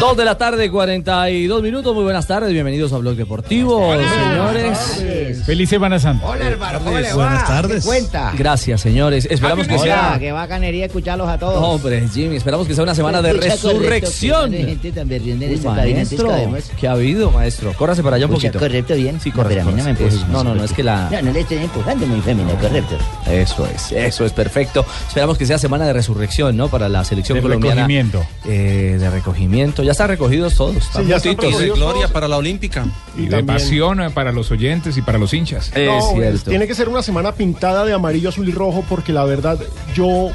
[0.00, 1.94] Dos de la tarde, 42 minutos.
[1.94, 5.42] Muy buenas tardes, bienvenidos a Blog Deportivo, señores.
[5.44, 6.26] Feliz Semana Santa.
[6.26, 6.78] Hola, hermano.
[6.82, 7.14] ¿Cómo le va?
[7.14, 7.82] Buenas tardes.
[7.84, 8.32] ¿Qué cuenta?
[8.36, 9.28] Gracias, señores.
[9.30, 10.16] Esperamos que Hola, sea.
[10.18, 11.62] qué bacanería escucharlos a todos.
[11.62, 14.50] Hombre, Jimmy, esperamos que sea una semana de resurrección.
[14.50, 16.76] que hay gente tan Uy, esta cabina, maestro.
[16.80, 17.72] ¿qué ha habido, maestro?
[17.74, 18.58] Córrase para allá un poquito.
[18.58, 19.20] correcto, bien.
[19.20, 19.66] Sí, correcto.
[19.66, 20.32] pero a mí no me.
[20.32, 21.10] No, no, no, es que la.
[21.10, 22.96] No, no le estoy empujando, muy fémina, correcto.
[23.30, 24.86] Eso es, eso es perfecto.
[25.08, 26.68] Esperamos que sea semana de resurrección, ¿no?
[26.68, 27.82] Para la selección De colombiana.
[27.86, 28.24] recogimiento.
[28.46, 29.82] Eh, de recogimiento.
[29.90, 30.76] Ya están recogidos todos.
[30.76, 31.52] Están ya están juntitos.
[31.54, 32.12] recogidos Gloria todos.
[32.12, 32.86] para la Olímpica.
[33.16, 35.72] Y de también- pasión eh, para los oyentes y para los hinchas.
[35.74, 36.48] Es No, cierto.
[36.50, 39.58] Tiene que ser una semana pintada de amarillo, azul y rojo porque la verdad
[39.92, 40.30] yo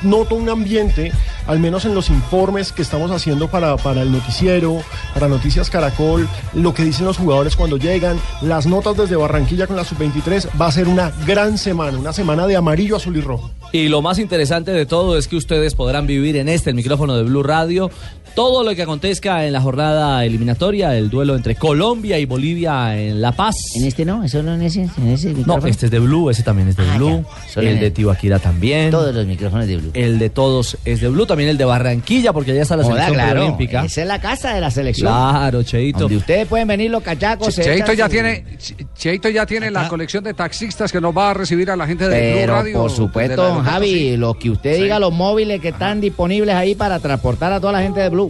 [0.00, 1.10] noto un ambiente,
[1.48, 4.80] al menos en los informes que estamos haciendo para, para el noticiero,
[5.12, 9.74] para Noticias Caracol, lo que dicen los jugadores cuando llegan, las notas desde Barranquilla con
[9.74, 13.50] la sub-23, va a ser una gran semana, una semana de amarillo, azul y rojo.
[13.72, 17.16] Y lo más interesante de todo es que ustedes podrán vivir en este, el micrófono
[17.16, 17.90] de Blue Radio,
[18.38, 23.20] todo lo que acontezca en la jornada eliminatoria, el duelo entre Colombia y Bolivia en
[23.20, 23.56] La Paz.
[23.74, 26.68] En este no, solo en ese, en ese No, este es de Blue, ese también
[26.68, 27.24] es de Ah, Blue,
[27.56, 29.90] el en de el- Tibaquira también, Todos los micrófonos de Blue.
[29.92, 33.14] el de todos es de Blue, también el de Barranquilla, porque allá está la selección
[33.14, 33.42] claro.
[33.42, 33.84] olímpica.
[33.84, 35.08] Esa es la casa de la selección.
[35.10, 35.98] Claro, Cheito.
[35.98, 37.52] Donde ustedes pueden venir los cachacos.
[37.52, 41.12] se Cheito ya su- tiene, Che- Cheito ya tiene la colección de taxistas que nos
[41.12, 42.78] va a recibir a la gente de Blue Pero Radio.
[42.82, 44.16] por supuesto, el don Javi, sí.
[44.16, 47.82] lo que usted diga, los móviles que están disponibles ahí para transportar a toda la
[47.82, 48.27] gente de Blue.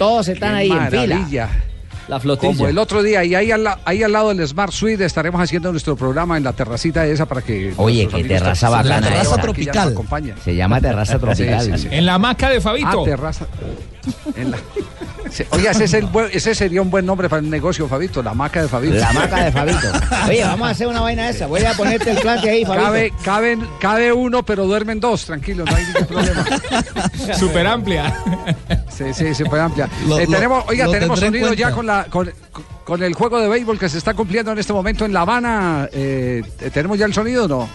[0.00, 1.06] Todos están Qué ahí en fila.
[1.16, 1.48] maravilla.
[2.08, 2.52] La flotilla.
[2.54, 5.40] Como el otro día, y ahí al, la- ahí al lado del Smart Suite estaremos
[5.40, 7.74] haciendo nuestro programa en la terracita esa para que.
[7.76, 9.36] Oye, qué terraza bacana la esa.
[9.36, 10.34] Barranquilla tropical.
[10.42, 11.64] Se llama terraza tropical.
[11.66, 11.88] sí, sí.
[11.90, 13.04] En la hamaca de Ah, Fabito.
[13.04, 13.46] terraza.
[14.34, 14.58] En la-
[15.50, 18.34] Oiga, ese, es el buen- ese sería un buen nombre para el negocio, Fabito, la
[18.34, 18.94] maca de Fabito.
[18.96, 19.78] La maca de Fabito.
[20.28, 21.46] Oye, vamos a hacer una vaina esa.
[21.46, 22.84] Voy a ponerte el plan que ahí, Fabito.
[22.84, 26.44] Cabe, caben, cabe uno, pero duermen dos, tranquilo, no hay ningún problema.
[27.38, 28.14] Súper amplia.
[28.88, 29.04] Sí,
[29.34, 29.88] sí, ampliar.
[30.06, 32.30] Lo- Eh, tenemos, oiga, tenemos sonido ya con la con,
[32.84, 35.88] con el juego de béisbol que se está cumpliendo en este momento en La Habana.
[35.92, 36.42] Eh,
[36.72, 37.68] ¿Tenemos ya el sonido o no?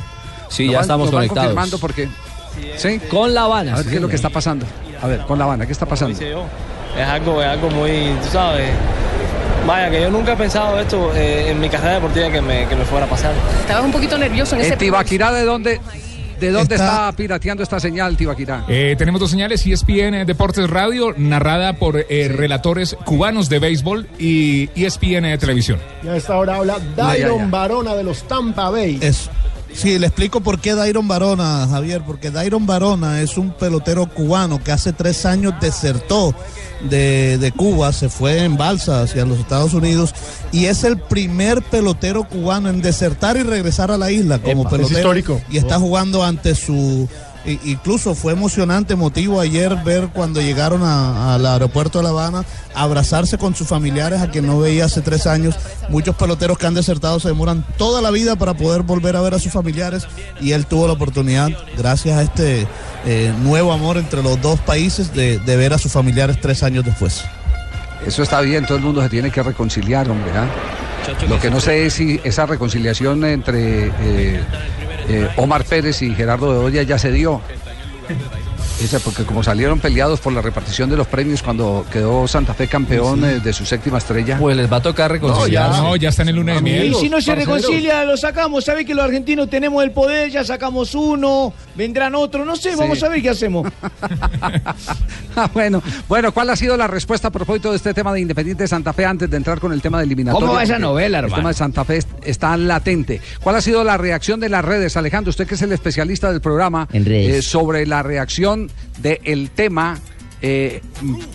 [0.49, 1.43] Sí, Nos ya van- estamos conectados.
[1.47, 2.07] confirmando porque.
[2.77, 2.99] Sí.
[3.09, 3.73] Con La Habana.
[3.73, 4.65] A ver sí, qué es lo que está pasando.
[5.01, 6.17] A ver, con La Habana, ¿qué está pasando?
[6.97, 7.91] Es algo, es algo muy,
[8.23, 8.69] tú sabes.
[9.67, 12.75] Vaya, que yo nunca he pensado esto eh, en mi carrera deportiva que me, que
[12.75, 13.33] me fuera a pasar.
[13.61, 15.81] Estabas un poquito nervioso en ese En Tibaquirá, ¿de dónde,
[16.39, 17.11] de dónde Está- está...
[17.13, 18.65] pirateando esta señal, Tibaquirá?
[18.67, 24.69] Eh, tenemos dos señales, ESPN Deportes Radio, narrada por eh, relatores cubanos de béisbol y
[24.75, 25.79] ESPN Televisión.
[26.03, 27.49] Y a esta hora habla Dairon.
[27.49, 28.99] Barona de los Tampa Bay.
[29.01, 29.31] Es,
[29.73, 34.63] sí, le explico por qué Dairon Barona, Javier, porque Dairon Barona es un pelotero cubano
[34.63, 36.35] que hace tres años desertó
[36.89, 40.13] de, de Cuba, se fue en balsa hacia los Estados Unidos
[40.51, 44.69] y es el primer pelotero cubano en desertar y regresar a la isla como Epa,
[44.69, 44.99] es pelotero.
[44.99, 45.41] histórico.
[45.49, 47.07] Y está jugando ante su...
[47.45, 53.55] Incluso fue emocionante, emotivo ayer ver cuando llegaron al aeropuerto de La Habana, abrazarse con
[53.55, 55.55] sus familiares a quien no veía hace tres años.
[55.89, 59.35] Muchos peloteros que han desertado se demoran toda la vida para poder volver a ver
[59.35, 60.07] a sus familiares
[60.41, 62.67] y él tuvo la oportunidad, gracias a este
[63.05, 66.83] eh, nuevo amor entre los dos países, de, de ver a sus familiares tres años
[66.83, 67.23] después.
[68.05, 70.31] Eso está bien, todo el mundo se tiene que reconciliar, hombre.
[70.35, 70.47] ¿ah?
[71.29, 74.39] Lo que no sé es si esa reconciliación entre eh,
[75.09, 77.41] eh, Omar Pérez y Gerardo Bedoya ya se dio.
[78.83, 82.67] Esa, porque como salieron peleados por la repartición de los premios cuando quedó Santa Fe
[82.67, 84.37] campeón eh, de su séptima estrella.
[84.37, 85.81] Pues les va a tocar reconciliarse.
[85.81, 86.91] No, ya están en luna de miel.
[86.91, 87.61] Y si no se parceros.
[87.61, 88.65] reconcilia, lo sacamos.
[88.65, 90.29] ¿Sabe que los argentinos tenemos el poder?
[90.29, 92.45] Ya sacamos uno, vendrán otros.
[92.45, 93.67] No sé, vamos a ver qué hacemos.
[95.37, 98.65] Ah, bueno, bueno, ¿cuál ha sido la respuesta a propósito de este tema de Independiente
[98.69, 100.45] Santa Fe antes de entrar con el tema de eliminatoria?
[100.47, 101.41] ¿Cómo va esa novela, El hermano?
[101.41, 103.19] tema de Santa Fe es- está latente.
[103.43, 105.31] ¿Cuál ha sido la reacción de las redes, Alejandro?
[105.31, 107.35] Usted que es el especialista del programa En redes.
[107.35, 108.64] eh, sobre la reacción
[108.97, 109.99] del tema
[110.41, 110.81] eh,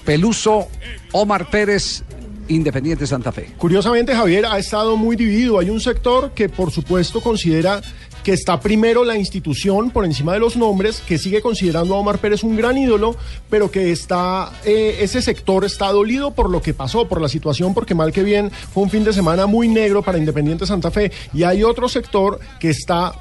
[0.05, 0.69] Peluso
[1.12, 2.05] Omar Pérez
[2.49, 3.53] Independiente Santa Fe.
[3.56, 5.59] Curiosamente, Javier ha estado muy dividido.
[5.59, 7.81] Hay un sector que, por supuesto, considera
[8.23, 12.19] que está primero la institución por encima de los nombres, que sigue considerando a Omar
[12.19, 13.17] Pérez un gran ídolo,
[13.49, 17.73] pero que está eh, ese sector está dolido por lo que pasó, por la situación,
[17.73, 21.11] porque mal que bien fue un fin de semana muy negro para Independiente Santa Fe.
[21.33, 23.15] Y hay otro sector que está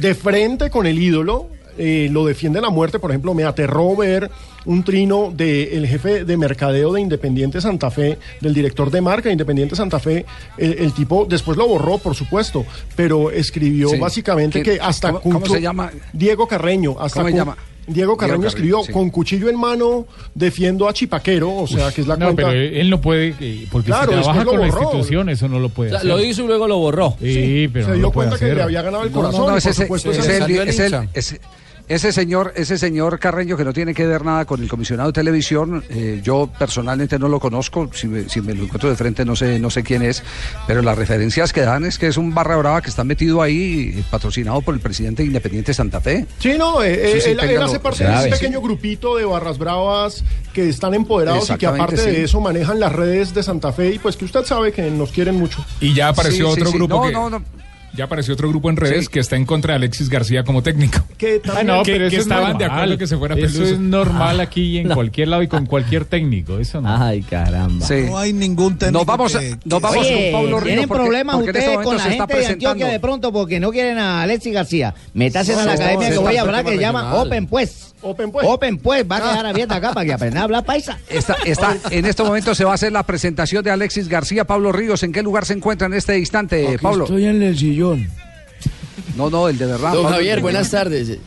[0.00, 1.48] de frente con el ídolo.
[1.78, 2.98] Eh, lo defiende la muerte.
[2.98, 4.30] Por ejemplo, me aterró ver
[4.64, 9.32] un trino del jefe de mercadeo de Independiente Santa Fe, del director de marca de
[9.32, 10.24] Independiente Santa Fe.
[10.58, 12.64] El, el tipo después lo borró, por supuesto,
[12.96, 13.98] pero escribió Sí.
[13.98, 15.90] básicamente ¿Qué- que hasta cómo- cómo se llama?
[16.12, 16.96] Diego Carreño.
[16.98, 17.56] Hasta ¿Cómo se llama?
[17.88, 18.90] Diego Carreño Carreño, escribió sí.
[18.92, 22.48] con cuchillo en mano defiendo a Chipaquero, o sea, que es la No, cuenta.
[22.48, 24.82] pero él no puede, eh, porque Claro, si trabaja con la borró.
[24.82, 26.10] institución, eso no lo puede O sea, hacer.
[26.10, 27.14] lo hizo y luego lo borró.
[27.20, 28.56] Sí, pero se no dio lo puede cuenta que hacer.
[28.56, 29.40] le había ganado el No, no, corazón.
[29.42, 30.68] no, por ese, supuesto es ese- el- salió el
[31.88, 35.12] ese señor, ese señor Carreño que no tiene que ver nada con el comisionado de
[35.12, 39.24] televisión, eh, yo personalmente no lo conozco, si me, si me lo encuentro de frente
[39.24, 40.22] no sé, no sé quién es,
[40.66, 43.94] pero las referencias que dan es que es un barra brava que está metido ahí,
[43.96, 46.26] eh, patrocinado por el presidente de Independiente Santa Fe.
[46.38, 48.30] Sí, no, eh, Sí, eh, sí, él, hace parte de ese sí.
[48.30, 52.10] pequeño grupito de barras bravas que están empoderados y que aparte sí.
[52.10, 55.12] de eso manejan las redes de Santa Fe y pues que usted sabe que nos
[55.12, 55.64] quieren mucho.
[55.80, 56.78] Y ya apareció Sí, sí, otro sí.
[56.78, 57.42] grupo No, que no, no.
[57.96, 59.10] Ya apareció otro grupo en redes Sí.
[59.12, 60.98] que está en contra de Alexis García como técnico.
[61.16, 63.34] Que Ah, también- no, que- pero que eso es estaban de acuerdo que se fuera
[63.34, 63.64] Eso Peluso.
[63.74, 64.94] es normal aquí en No.
[64.94, 66.58] cualquier lado y con cualquier técnico.
[66.58, 66.94] Eso no.
[67.02, 67.86] Ay, caramba.
[67.86, 68.02] Sí.
[68.06, 71.02] No hay ningún técnico Nos vamos, que- nos vamos Oye, con Pablo Río tienen porque-
[71.04, 73.98] problemas porque en este ustedes con la gente de Antioquia de pronto porque no quieren
[73.98, 74.94] a Alexis García.
[75.14, 77.14] Métase a la academia que voy a hablar que se llama.
[77.14, 77.94] Open Pues.
[78.02, 78.46] Open pues.
[78.46, 80.98] Open Pues, va a quedar abierta acá para que aprenda a hablar paisa.
[81.08, 84.44] Está, está, en este momento se va a hacer la presentación de Alexis García.
[84.44, 87.04] Pablo Ríos, ¿en qué lugar se encuentra en este instante, Pablo?
[87.04, 87.85] Estoy en el sillón.
[89.16, 89.92] No, no, el de verdad.
[89.92, 90.16] Don Pablo.
[90.16, 91.18] Javier, buenas tardes.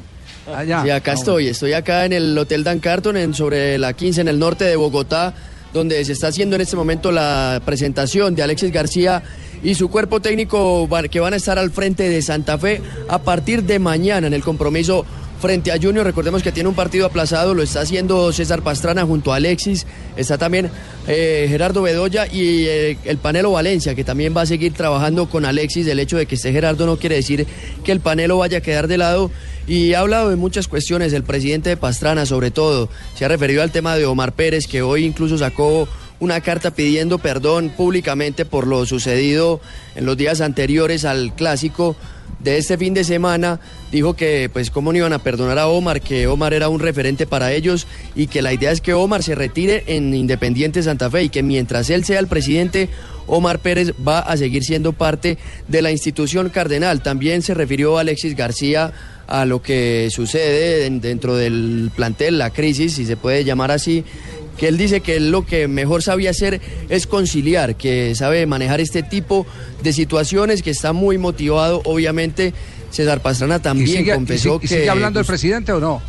[0.51, 0.83] Ah, ya.
[0.83, 1.47] Sí, acá Ah, estoy.
[1.47, 4.75] Estoy acá en el Hotel Dan Carton, en, sobre la 15, en el norte de
[4.75, 5.33] Bogotá,
[5.73, 9.21] donde se está haciendo en este momento la presentación de Alexis García
[9.63, 13.63] y su cuerpo técnico que van a estar al frente de Santa Fe a partir
[13.63, 15.05] de mañana en el compromiso
[15.39, 16.05] frente a Junior.
[16.05, 19.87] Recordemos que tiene un partido aplazado, lo está haciendo César Pastrana junto a Alexis.
[20.17, 20.69] Está también
[21.07, 25.45] eh, Gerardo Bedoya y eh, el Panelo Valencia, que también va a seguir trabajando con
[25.45, 25.87] Alexis.
[25.87, 27.47] El hecho de que esté Gerardo no quiere decir
[27.83, 29.31] que el Panelo vaya a quedar de lado.
[29.67, 32.89] Y ha hablado de muchas cuestiones, el presidente de Pastrana sobre todo.
[33.15, 35.87] Se ha referido al tema de Omar Pérez, que hoy incluso sacó
[36.19, 39.61] una carta pidiendo perdón públicamente por lo sucedido
[39.95, 41.95] en los días anteriores al clásico
[42.39, 43.59] de este fin de semana
[43.91, 47.25] dijo que pues cómo no iban a perdonar a Omar, que Omar era un referente
[47.27, 47.85] para ellos
[48.15, 51.43] y que la idea es que Omar se retire en Independiente Santa Fe y que
[51.43, 52.87] mientras él sea el presidente,
[53.27, 55.37] Omar Pérez va a seguir siendo parte
[55.67, 57.01] de la institución cardenal.
[57.03, 58.93] También se refirió Alexis García
[59.27, 64.03] a lo que sucede en- dentro del plantel, la crisis, si se puede llamar así,
[64.59, 66.59] que él dice que él lo que mejor sabía hacer
[66.89, 69.45] es conciliar, que sabe manejar este tipo
[69.81, 72.53] de situaciones, que está muy motivado, obviamente.
[72.91, 74.67] César Pastrana ¿Y también sigue, y confesó sigue- y que...
[74.67, 76.01] sigue hablando el presidente o no?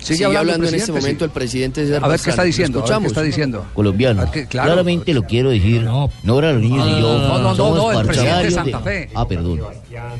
[0.00, 1.24] Sigue, hablando, en este momento sí.
[1.26, 2.32] el presidente César A ver qué Pastrana.
[2.32, 2.78] está ¿Lo diciendo.
[2.78, 3.12] A ver qué escuchamos?
[3.12, 3.66] está diciendo.
[3.74, 4.22] Colombiano.
[4.22, 4.68] A ver qué- claro.
[4.70, 5.82] Claramente lo quiero decir.
[5.82, 7.18] No, para los niños y yo.
[7.18, 9.10] no, no, somos no, el presidente de Santa Fe.
[9.14, 9.60] Ah, perdón.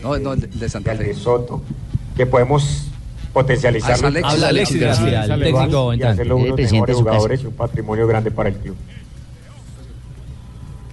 [0.03, 1.15] No, no, de, de Santa Fe.
[1.15, 1.63] Soto,
[2.17, 2.85] que podemos
[3.33, 4.33] potencializar es Alexis.
[4.33, 7.53] Habla Alexis García, el técnico y hacerlo uno de los presidente mejores jugadores y un
[7.55, 8.77] patrimonio grande para el club.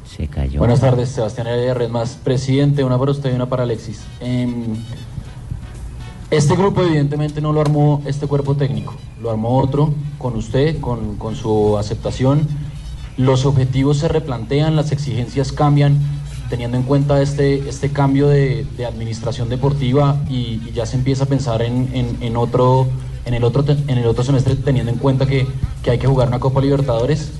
[0.05, 0.59] Se cayó.
[0.59, 4.01] Buenas tardes, Sebastián Heredia Redmas, presidente, una para usted y una para Alexis.
[4.19, 4.75] Em,
[6.31, 11.15] este grupo evidentemente no lo armó este cuerpo técnico, lo armó otro con usted, con,
[11.17, 12.47] con su aceptación.
[13.17, 15.97] Los objetivos se replantean, las exigencias cambian,
[16.49, 21.61] teniendo en cuenta este, este cambio de, administración deportiva y, ya se empieza a pensar
[21.61, 22.87] en, en- otro,
[23.25, 25.47] en, el otro, en el otro semestre, teniendo en cuenta que,
[25.83, 27.31] que hay que jugar una Copa Libertadores.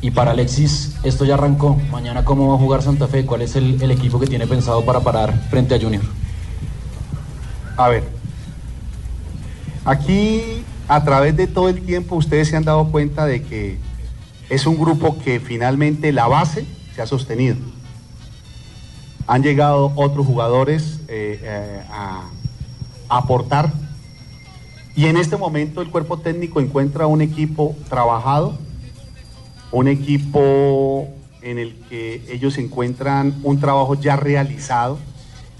[0.00, 1.78] Y para Alexis, esto ya arrancó.
[1.90, 3.24] Mañana, ¿cómo va a jugar Santa Fe?
[3.24, 6.02] ¿Cuál es el equipo que tiene pensado para parar frente a Junior?
[7.76, 8.04] A ver,
[9.84, 13.78] aquí a través de todo el tiempo ustedes se han dado cuenta de que
[14.50, 17.56] es un grupo que finalmente la base se ha sostenido.
[19.26, 22.28] Han llegado otros jugadores eh, eh, a,
[23.08, 23.72] aportar.
[24.96, 28.58] Y en este momento el cuerpo técnico encuentra un equipo trabajado,
[29.72, 31.08] un equipo
[31.42, 34.98] en el que ellos encuentran un trabajo ya realizado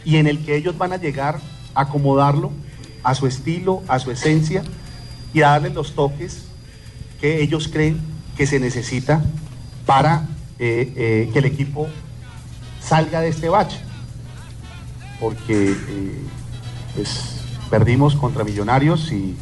[0.04, 1.40] y en el que ellos van a llegar
[1.74, 2.50] a acomodarlo
[3.02, 4.62] a su estilo, a su esencia
[5.32, 6.44] y a darle los toques
[7.20, 8.00] que ellos creen
[8.36, 9.22] que se necesita
[9.84, 10.26] para
[10.58, 11.88] eh, que el equipo
[12.84, 13.78] salga de este bache.
[15.20, 16.22] Porque eh,
[16.94, 19.36] pues, perdimos contra Millonarios y,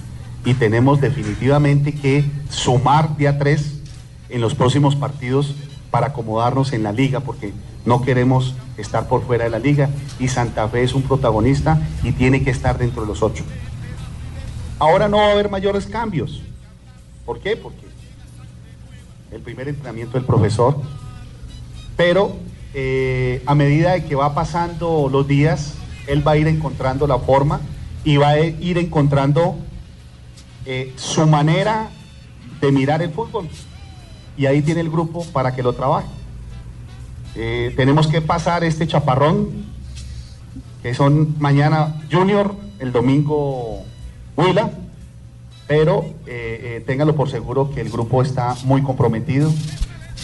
[0.44, 3.80] y tenemos definitivamente que sumar día 3
[4.30, 5.54] en los próximos partidos
[5.90, 7.52] para acomodarnos en la liga, porque
[7.84, 12.12] no queremos estar por fuera de la liga y Santa Fe es un protagonista y
[12.12, 13.44] tiene que estar dentro de los ocho.
[14.78, 16.42] Ahora no va a haber mayores cambios.
[17.26, 17.56] ¿Por qué?
[17.56, 17.86] Porque
[19.30, 20.80] el primer entrenamiento del profesor,
[21.96, 22.36] pero
[22.74, 25.74] eh, a medida de que va pasando los días,
[26.06, 27.60] él va a ir encontrando la forma
[28.04, 29.56] y va a ir encontrando
[30.64, 31.90] eh, su manera
[32.60, 33.48] de mirar el fútbol.
[34.36, 36.08] Y ahí tiene el grupo para que lo trabaje.
[37.34, 39.50] Eh, tenemos que pasar este chaparrón,
[40.82, 43.84] que son mañana Junior, el domingo
[44.36, 44.70] Huila,
[45.66, 46.84] pero eh,
[47.16, 49.50] por seguro que el grupo está muy comprometido.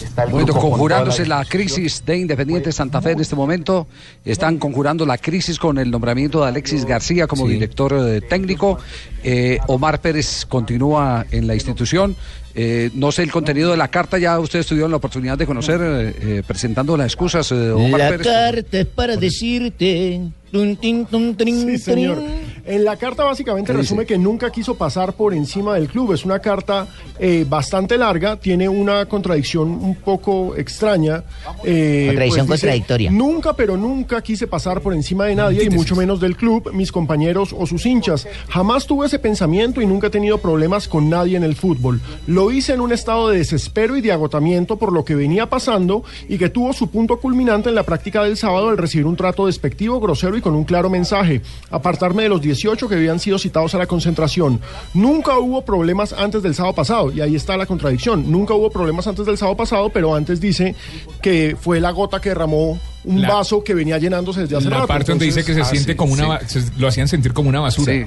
[0.03, 3.87] Está el Bueno, conjurándose toda la crisis de Independiente Santa Fe en este momento.
[4.25, 8.79] Están conjurando la crisis con el nombramiento de Alexis García como director eh, técnico.
[9.23, 12.17] Eh, Omar Pérez continúa en la institución.
[12.55, 15.81] Eh, no sé el contenido de la carta, ya ustedes tuvieron la oportunidad de conocer
[15.83, 18.27] eh, presentando las excusas Omar La Pérez.
[18.27, 20.21] carta es para decirte.
[20.51, 22.17] Tun, tin, tun, trin, Sí, señor.
[22.17, 22.29] trin.
[22.69, 26.13] En la carta básicamente resume que nunca quiso pasar por encima del club.
[26.13, 26.87] Es una carta
[27.19, 31.25] eh, bastante larga, tiene una contradicción un poco extraña.
[31.65, 33.11] eh, Contradicción dice, contradictoria.
[33.11, 36.93] Nunca, pero nunca quise pasar por encima de nadie y mucho menos del club, mis
[36.93, 38.29] compañeros o sus hinchas.
[38.51, 42.03] Jamás tuve ese pensamiento y nunca he tenido problemas con nadie en el fútbol.
[42.27, 46.05] Lo hice en un estado de desespero y de agotamiento por lo que venía pasando
[46.29, 49.47] y que tuvo su punto culminante en la práctica del sábado al recibir un trato
[49.47, 51.41] despectivo, grosero y con un claro mensaje.
[51.71, 54.61] Apartarme de los 18 que habían sido citados a la concentración.
[54.95, 58.31] Nunca hubo problemas antes del sábado pasado y ahí está la contradicción.
[58.31, 60.75] Nunca hubo problemas antes del sábado pasado, pero antes dice
[61.23, 64.77] que fue la gota que derramó un La- vaso que venía llenándose desde hace La
[64.77, 64.89] rato.
[64.89, 66.29] parte donde dice que se siente sí, como una, sí.
[66.29, 67.93] ba- se- lo hacían sentir como una basura.
[67.93, 68.05] Sí.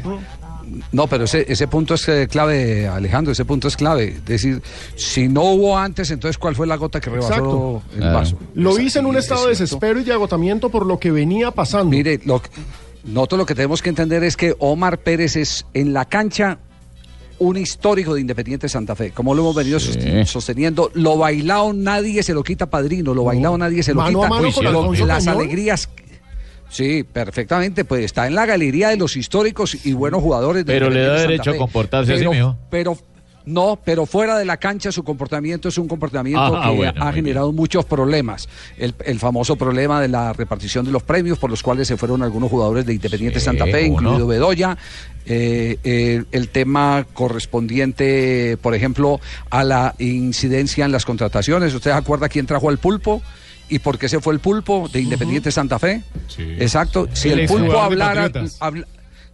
[0.93, 4.09] No, pero ese, ese punto es eh, clave, Alejandro, ese punto es clave.
[4.09, 4.61] Es decir,
[4.95, 7.81] si no hubo antes, entonces ¿cuál fue la gota que rebasó Exacto.
[7.95, 8.37] el vaso?
[8.53, 11.89] Lo hice en un estado de desespero y de agotamiento por lo que venía pasando.
[11.89, 12.41] Mire, lo,
[13.03, 16.59] nosotros lo que tenemos que entender es que Omar Pérez es en la cancha
[17.39, 20.91] un histórico de Independiente Santa Fe, como lo hemos venido sost- sosteniendo.
[20.93, 24.29] Lo bailado nadie se lo quita padrino, lo bailado nadie se lo Mano a quita.
[24.41, 25.89] mano con Lo- Alfonso las alegrías.
[26.69, 30.65] Sí, perfectamente, pues está en la galería de los históricos y buenos jugadores.
[30.65, 32.57] de Pero le da derecho Santa a comportarse así, pero, mijo.
[32.69, 32.97] Pero
[33.45, 37.11] no, pero fuera de la cancha su comportamiento es un comportamiento Ah, que bueno, ha
[37.13, 38.47] generado muchos problemas.
[38.77, 42.23] El, el famoso problema de la repartición de los premios por los cuales se fueron
[42.23, 44.77] algunos jugadores de Independiente Sí, Santa Fe, incluido Bedoya.
[45.25, 49.19] Eh, eh, el tema correspondiente, por ejemplo,
[49.49, 51.73] a la incidencia en las contrataciones.
[51.73, 53.21] ¿Usted se acuerda quién trajo al pulpo?
[53.69, 56.01] ¿Y por qué se fue el pulpo de Independiente Santa Fe?
[56.59, 57.07] Exacto.
[57.13, 58.29] Si El el, pulpo hablara.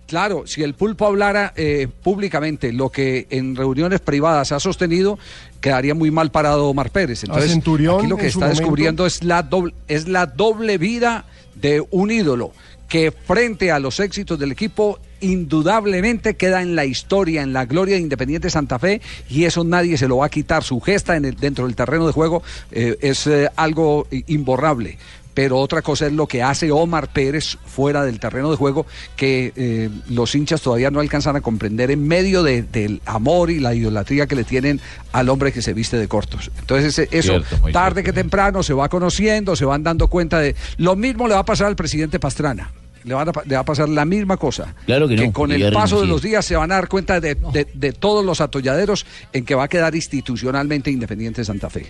[0.08, 5.20] Claro, si el pulpo hablara eh, públicamente lo que en reuniones privadas ha sostenido,
[5.62, 7.24] quedaría muy mal parado Omar Pérez.
[7.26, 8.60] Entonces, Centurión aquí lo que está momento.
[8.62, 12.54] descubriendo es la doble, es la doble vida de un ídolo
[12.88, 17.96] que frente a los éxitos del equipo indudablemente queda en la historia, en la gloria
[17.96, 20.64] de Independiente Santa Fe y eso nadie se lo va a quitar.
[20.64, 24.98] Su gesta en el- dentro del terreno de juego eh, es eh, algo imborrable.
[25.38, 29.53] Pero otra cosa es lo que hace Omar Pérez fuera del terreno de juego, que
[29.56, 33.75] eh, los hinchas todavía no alcanzan a comprender en medio de- del amor y la
[33.75, 36.50] idolatría que le tienen al hombre que se viste de cortos.
[36.58, 40.56] Entonces ese- eso, Cierto, tarde que temprano, se va conociendo, se van dando cuenta de...
[40.77, 42.72] Lo mismo le va a pasar al presidente Pastrana.
[43.03, 44.74] Le, van a le va a pasar la misma cosa.
[44.88, 47.36] Claro que no, con el paso de los días se van a dar cuenta de,
[47.36, 51.86] de- de todos los atolladeros en que va a quedar institucionalmente Independiente Santa Fe.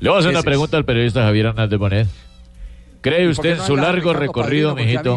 [0.00, 0.44] Le voy a hacer una es.
[0.44, 2.08] pregunta al periodista Javier Hernández Bonet.
[3.04, 5.16] ¿Cree ¿Y por usted en su largo recorrido, mijito?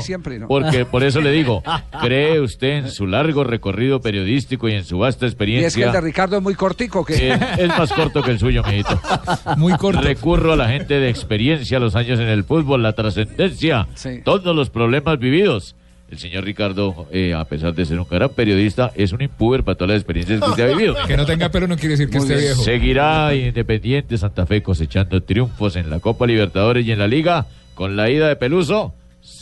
[0.49, 1.63] Porque por eso le digo,
[2.01, 5.51] ¿cree usted en su largo recorrido periodístico y en su vasta Y es que el
[5.53, 5.91] experiencia?
[5.93, 7.05] de Ricardo es muy cortico.
[7.05, 8.99] que es más corto que el suyo, mijito.
[9.57, 10.01] Muy corto.
[10.01, 14.21] Recurro a la gente de experiencia, los años en el fútbol, la trascendencia, Sí.
[14.23, 15.75] todos los problemas vividos.
[16.11, 19.75] El señor Ricardo, eh, a pesar de ser un gran periodista, es un impuber para
[19.75, 20.95] todas las experiencias que usted ha vivido.
[21.07, 22.63] Que no tenga pelo no quiere decir que esté viejo.
[22.63, 27.45] Seguirá Independiente Santa Fe cosechando triunfos en la Copa Libertadores y en la Liga
[27.77, 28.95] con la ida de Peluso.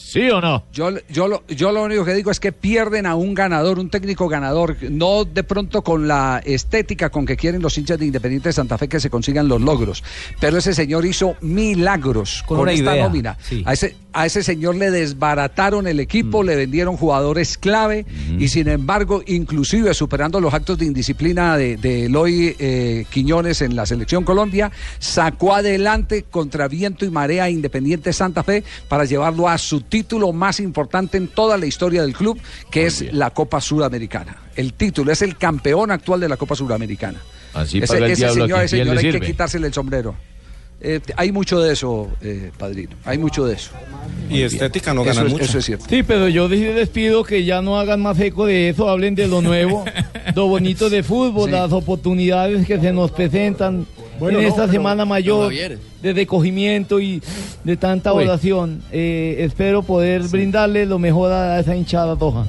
[0.06, 0.64] ¿Sí o no?
[0.72, 3.90] Yo, yo, lo, yo lo único que digo es que pierden a un ganador, un
[3.90, 8.50] técnico ganador, no de pronto con la estética con que quieren los hinchas de Independiente
[8.50, 10.04] de Santa Fe que se consigan los logros.
[10.40, 13.38] Pero ese señor hizo milagros Con esta idea, nómina.
[13.42, 13.64] sí.
[13.66, 16.46] A, ese, a ese señor le desbarataron el equipo, Mm.
[16.46, 18.06] le vendieron jugadores clave
[18.38, 23.76] y sin embargo, inclusive superando los actos de indisciplina de, de Eloy eh, Quiñones en
[23.76, 29.58] la selección Colombia, sacó adelante contra viento y marea Independiente Santa Fe para llevarlo a
[29.58, 32.38] su título más importante en toda la historia del club,
[32.70, 34.36] que es la Copa Sudamericana.
[34.58, 37.22] El título es el campeón actual de la Copa Sudamericana.
[37.54, 40.14] Así ese paga el ese señor, ese señor hay que quitársele el sombrero.
[40.82, 42.94] Eh, hay mucho de eso, eh, padrino.
[43.06, 43.72] Hay mucho de eso.
[44.30, 45.46] Y estética no Eso gana es- mucho.
[45.46, 45.86] Eso es cierto.
[45.88, 49.16] Sí, pero yo sí les pido que ya no hagan más eco de eso, hablen
[49.16, 49.86] de lo nuevo,
[50.36, 53.88] lo bonito de fútbol, las oportunidades que se nos presentan
[54.20, 57.22] Bueno, en no, esta pero- semana mayor de recogimiento y
[57.64, 58.24] de tanta Uy.
[58.26, 58.82] oración.
[58.92, 62.46] Eh, espero poder brindarle lo mejor a esa hinchada roja.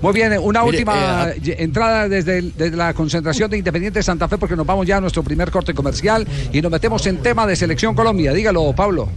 [0.00, 4.02] Muy bien, una Mire, última eh, y- entrada desde, el- desde la concentración de Independiente
[4.02, 7.18] Santa Fe porque nos vamos ya a nuestro primer corte comercial y nos metemos en
[7.18, 8.32] tema de selección Colombia.
[8.32, 9.08] Dígalo, Pablo.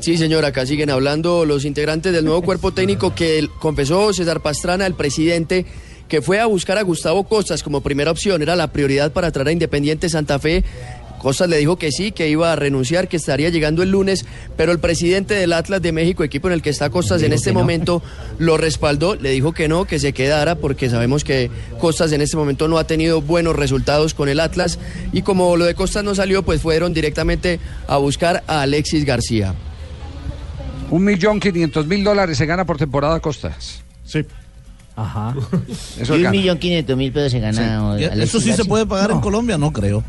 [0.00, 4.86] Sí, señora, acá siguen hablando los integrantes del nuevo cuerpo técnico que confesó César Pastrana,
[4.86, 5.66] el presidente,
[6.12, 8.42] que fue a buscar a Gustavo Costas como primera opción.
[8.42, 10.62] Era la prioridad para traer a Independiente Santa Fe.
[11.16, 14.72] Costas le dijo que sí, que iba a renunciar, que estaría llegando el lunes, pero
[14.72, 17.60] el presidente del Atlas de México, equipo en el que está Costas en este no.
[17.60, 18.02] momento,
[18.38, 21.50] lo respaldó, le dijo que no, que se quedara, porque sabemos que
[21.80, 24.78] Costas en este momento no ha tenido buenos resultados con el Atlas,
[25.14, 29.54] y como lo de Costas no salió, pues fueron directamente a buscar a Alexis García.
[30.90, 33.82] Un millón quinientos mil dólares se gana por temporada Costas.
[34.04, 34.26] Sí.
[34.96, 35.34] Ajá.
[35.98, 36.30] Eso y un gana.
[36.32, 37.90] millón quinientos mil pesos se gana.
[37.90, 39.56] Alexis ¿Eso sí se puede pagar en Colombia?
[39.58, 40.04] No creo.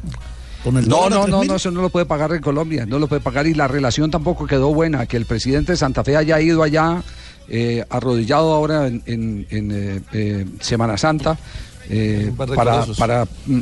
[0.63, 3.07] Con el No, no, no, no, eso no lo puede pagar en Colombia, no lo
[3.07, 5.05] puede pagar y la relación tampoco quedó buena.
[5.05, 7.01] Que el presidente de Santa Fe haya ido allá
[7.49, 11.37] eh, arrodillado ahora en, en- en, eh, eh, Semana Santa
[11.89, 13.59] eh, para, mm,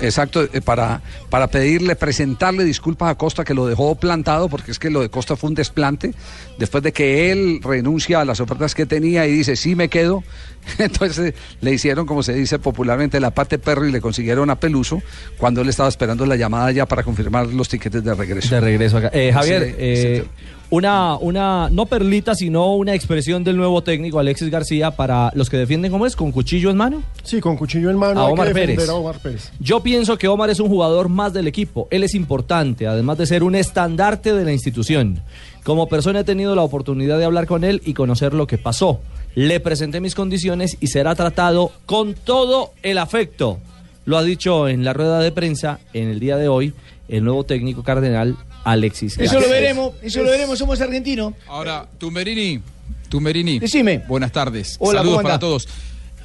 [0.00, 4.78] exacto eh, para para pedirle presentarle disculpas a Costa que lo dejó plantado porque es
[4.78, 6.14] que lo de Costa fue un desplante
[6.58, 10.22] después de que él renuncia a las ofertas que tenía y dice sí me quedo
[10.78, 15.02] entonces le hicieron como se dice popularmente la pate perro y le consiguieron a Peluso
[15.38, 18.54] cuando él estaba esperando la llamada ya para confirmar los tiquetes de regreso.
[18.54, 19.10] De regreso acá.
[19.12, 20.24] Eh, Javier, Sí, eh,
[20.72, 25.58] una, una, no perlita, sino una expresión del nuevo técnico Alexis García para los que
[25.58, 26.16] defienden, ¿cómo es?
[26.16, 27.02] ¿Con cuchillo en mano?
[27.24, 28.88] Sí, con cuchillo en mano A hay Omar que Pérez.
[28.88, 29.52] a Omar Pérez.
[29.60, 31.88] Yo pienso que Omar es un jugador más del equipo.
[31.90, 35.20] Él es importante, además de ser un estandarte de la institución.
[35.62, 39.00] Como persona he tenido la oportunidad de hablar con él y conocer lo que pasó.
[39.34, 43.58] Le presenté mis condiciones y será tratado con todo el afecto.
[44.06, 46.72] Lo ha dicho en la rueda de prensa en el día de hoy
[47.08, 49.18] el nuevo técnico cardenal Alexis.
[49.18, 51.34] Eso lo veremos, eso lo veremos, somos argentinos.
[51.48, 52.60] Ahora, Tumberini,
[53.08, 53.58] Tumberini.
[53.58, 53.98] Decime.
[54.08, 54.76] Buenas tardes.
[54.78, 55.68] Hola, Saludos ¿cómo para todos.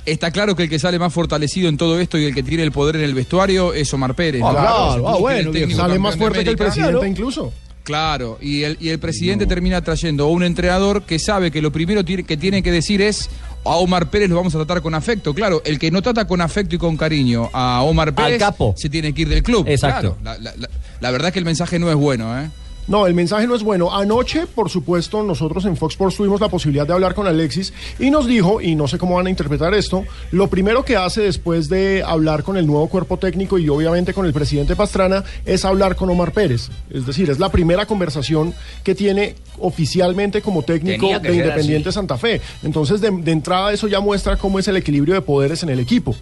[0.05, 2.63] Está claro que el que sale más fortalecido en todo esto y el que tiene
[2.63, 4.41] el poder en el vestuario es Omar Pérez.
[4.41, 4.51] Ah, ¿no?
[4.53, 7.05] claro, ah, que bueno, el técnico sale más fuerte que el presidente Claro.
[7.05, 7.53] incluso.
[7.83, 11.71] Claro, y el, y el presidente termina trayendo a un entrenador que sabe que lo
[11.71, 13.29] primero tiene- que tiene que decir es
[13.71, 15.33] a Omar Pérez lo vamos a tratar con afecto.
[15.33, 18.73] Claro, el que no trata con afecto y con cariño a Omar Pérez capo.
[18.77, 19.65] se tiene que ir del club.
[19.67, 20.17] Exacto.
[20.21, 22.49] Claro, la, la- la- la verdad que el mensaje no es bueno, ¿eh?
[22.87, 23.93] No, el mensaje no es bueno.
[23.93, 28.09] Anoche, por supuesto, nosotros en Fox Sports tuvimos la posibilidad de hablar con Alexis y
[28.09, 31.67] nos dijo, y no sé cómo van a interpretar esto, lo primero que hace después
[31.67, 35.95] de hablar con el nuevo cuerpo técnico y obviamente con el presidente Pastrana es hablar
[35.97, 36.69] con Omar Pérez.
[36.89, 41.95] Es decir, es la primera conversación que tiene oficialmente como técnico de Independiente así.
[41.95, 42.39] Santa Fe.
[42.63, 45.79] Entonces, de, de entrada, eso ya muestra cómo es el equilibrio de poderes en el
[45.79, 46.15] equipo.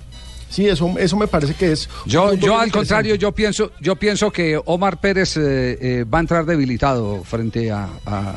[0.56, 1.90] Sí, eso, eso me parece que es.
[2.06, 5.42] un Yo, yo al contrario, yo pienso, yo pienso que Omar Pérez eh,
[5.82, 8.36] eh, va a entrar debilitado frente a, a,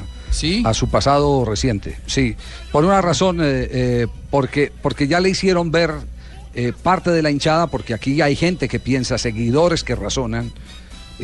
[0.65, 1.97] a su pasado reciente.
[2.07, 2.35] Sí,
[2.73, 5.93] por una razón, eh, eh, porque, porque ya le hicieron ver
[6.57, 10.51] eh, parte de la hinchada, porque aquí hay gente que piensa, seguidores que razonan,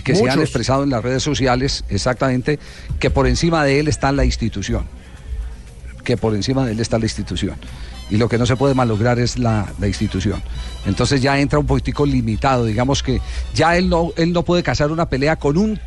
[0.04, 2.60] que se han expresado en las redes sociales, exactamente,
[3.00, 4.84] que por encima de él está la institución.
[6.04, 7.56] Que por encima de él está la institución.
[8.10, 10.42] Y lo que no se puede malograr es la, la institución.
[10.86, 12.64] Entonces ya entra un poquitico limitado.
[12.66, 13.20] Digamos que
[13.54, 15.80] ya él no, él no puede casar una pelea con un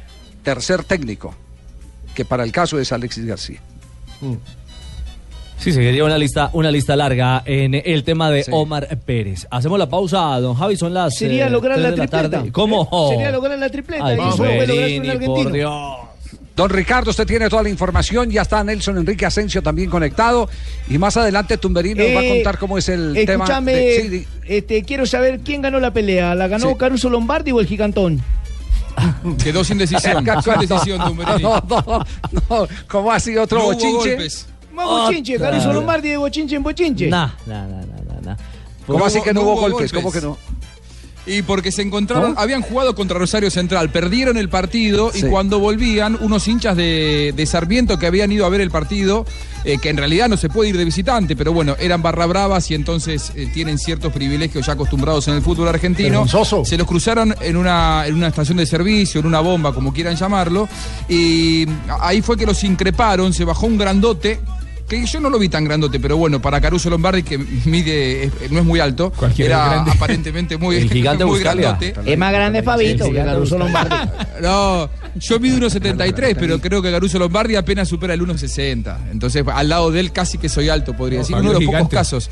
[0.43, 1.33] tercer técnico,
[2.15, 3.59] que para el caso es Alexis García.
[5.59, 9.47] Sí, sería una lista, una lista larga en el tema de Omar Pérez.
[9.49, 12.29] Hacemos la pausa, don Javi, son las Sería eh, lograr la tripleta.
[12.29, 12.51] tarde.
[12.51, 13.09] ¿Cómo?
[13.09, 14.05] Sería lograr la tripleta.
[14.05, 15.33] Ay, eso lograr un Tumberini, argentino.
[15.43, 15.73] por Dios.
[16.57, 20.49] Don Ricardo, usted tiene toda la información, ya está Nelson Enrique Asensio también conectado
[20.89, 23.43] y más adelante Tumberino nos va a Eh, contar cómo es el tema.
[23.45, 26.33] Escúchame, de- sí, este, quiero saber quién ganó la pelea.
[26.33, 26.75] ¿La ganó Sí.
[26.79, 28.23] Caruso Lombardi o el Gigantón?
[29.43, 30.25] Quedó sin decisión.
[30.43, 31.43] sin decisión, Tumberini.
[31.43, 32.05] No, no,
[32.49, 34.15] no, ¿cómo así otro No hubo bochinche?
[34.15, 34.47] golpes.
[34.73, 35.51] Más bochinche, Otra.
[35.51, 37.07] Caruso Lombardi de bochinche en bochinche.
[37.07, 38.35] Nah, nah, nah, nah, nah.
[38.87, 39.91] ¿Cómo así que no, no hubo hubo golpes?
[39.91, 39.93] golpes.
[39.93, 40.37] ¿Cómo que no?
[41.27, 45.19] Y porque se encontraron, habían jugado contra Rosario Central, perdieron el partido Sí.
[45.25, 49.25] y cuando volvían, unos hinchas de, de Sarmiento que habían ido a ver el partido,
[49.65, 52.71] eh, que en realidad no se puede ir de visitante, pero bueno, eran barra bravas
[52.71, 56.21] y entonces eh, tienen ciertos privilegios ya acostumbrados en el fútbol argentino.
[56.65, 60.15] Se los cruzaron en una, en una estación de servicio, en una bomba, como quieran
[60.15, 60.69] llamarlo,
[61.09, 61.65] y
[61.99, 64.39] ahí fue que los increparon, se bajó un grandote.
[64.87, 68.59] Que yo no lo vi tan grandote, pero bueno, para Caruso Lombardi, que mide, no
[68.59, 69.91] es muy alto, era grande.
[69.91, 71.93] aparentemente muy, El gigante muy grandote.
[72.05, 73.95] Es más grande Fabito que Caruso Lombardi.
[74.41, 79.09] No, yo mido 1,73, pero creo que Caruso Lombardi apenas supera el 1,60.
[79.11, 81.35] Entonces, al lado de él casi que soy alto, podría No, decir.
[81.35, 82.29] Uno de los pocos casos.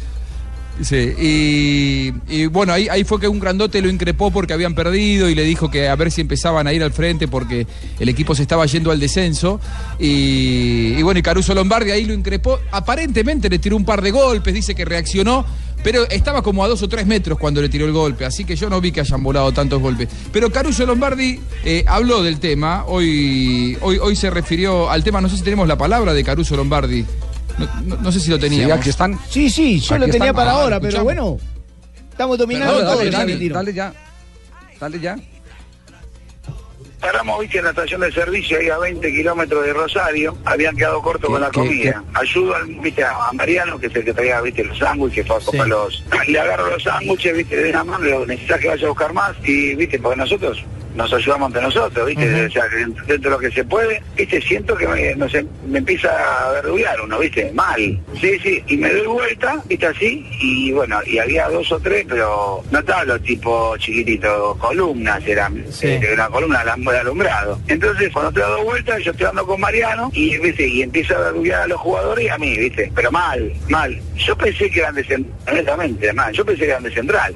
[0.81, 5.35] Sí, y, bueno, ahí, ahí fue que un grandote lo increpó porque habían perdido y
[5.35, 7.65] le dijo que a ver si empezaban a ir al frente porque
[7.99, 9.59] el equipo se estaba yendo al descenso.
[9.99, 12.59] Y, y bueno, y Caruso Lombardi ahí lo increpó.
[12.71, 15.45] Aparentemente le tiró un par de golpes, dice que reaccionó,
[15.85, 18.55] pero estaba como a dos o tres metros cuando le tiró el golpe, así que
[18.55, 20.09] yo no vi que hayan volado tantos golpes.
[20.33, 25.29] Pero Caruso Lombardi eh, habló del tema, hoy, hoy, hoy se refirió al tema, no
[25.29, 27.05] sé si tenemos la palabra de Caruso Lombardi.
[27.57, 28.73] No, no- no sé si lo teníamos.
[28.73, 29.19] Sí, aquí están.
[29.29, 30.35] Sí, sí, yo Aquí lo tenía están.
[30.35, 31.37] para Ah, ahora, pero bueno,
[32.11, 32.95] estamos dominando Dale, todo.
[32.97, 33.93] dale, ya dale, ya.
[34.79, 35.15] Dale ya.
[36.99, 40.35] Paramos, viste, en la estación de servicio ahí a 20 kilómetros de Rosario.
[40.43, 42.03] Habían quedado cortos con la qué- comida.
[42.15, 45.37] Ayudo al, viste, a Mariano, que es el que traía, viste, los sándwiches, que fue
[45.37, 46.03] a comprar los...
[46.27, 49.35] Le agarro los sándwiches, viste, de una mano, necesitas que vaya a buscar más.
[49.43, 50.63] Y, viste, porque nosotros
[50.95, 54.75] nos ayudamos entre nosotros, viste, o sea, dentro de lo que se puede, viste, siento
[54.75, 57.99] que me, no sé, me empieza a verdugar uno, viste, mal.
[58.19, 62.05] Sí, sí, y me doy vuelta, viste, así, y bueno, y había dos o tres,
[62.07, 67.59] pero no estaban los tipos chiquititos, columnas eran, eh, una columna de alumbrado.
[67.67, 71.31] Entonces, cuando te doy vuelta, yo estoy hablando con Mariano, y viste, y empieza a
[71.31, 73.99] verdugar a los jugadores y a mí, viste, pero mal, mal.
[74.15, 77.35] Yo pensé que eran de central, honestamente, mal, yo pensé que eran de central.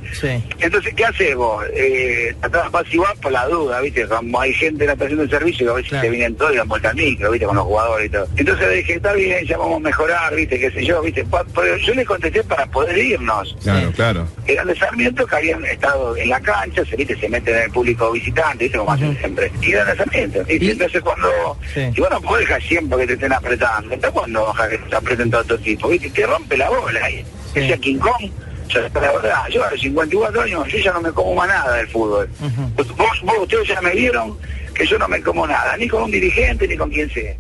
[0.59, 1.65] Entonces, ¿qué haces vos?
[1.73, 4.07] Eh, tratás de apaciguar por la duda, ¿viste?
[4.07, 6.57] Como hay gente en la estación de servicio que a veces te vienen todos y
[6.57, 7.45] dan vuelta al micro, ¿viste?
[7.45, 8.27] Con los jugadores y todo.
[8.37, 10.59] Entonces le dije, está bien, ya vamos a mejorar, ¿viste?
[10.59, 11.25] ¿Qué sé yo, ¿viste?
[11.55, 13.55] Pero yo le contesté para poder irnos.
[13.63, 14.27] Claro, claro.
[14.47, 17.17] Eran de Sarmiento que habían estado en la cancha, se, ¿viste?
[17.17, 18.77] se meten en el público visitante, ¿viste?
[18.77, 19.51] Como hacen siempre.
[19.61, 20.43] Y eran de Sarmiento.
[20.45, 20.71] ¿viste?
[20.71, 21.57] Entonces cuando...
[21.75, 23.93] Y bueno, podés dejar siempre que te estén apretando.
[23.93, 26.09] Entonces cuando dejas que te apreten todo otro tipo, ¿viste?
[26.09, 27.23] Te rompe la bola ahí.
[27.53, 28.31] Que sea King Kong.
[28.69, 31.75] Yo, la verdad, yo a los 54 años, yo ya no me como más nada
[31.77, 32.29] del fútbol.
[32.77, 32.87] Vos,
[33.23, 34.37] vos, ustedes ya me vieron
[34.75, 37.33] que yo no me como nada, ni con un dirigente, ni con quien sea.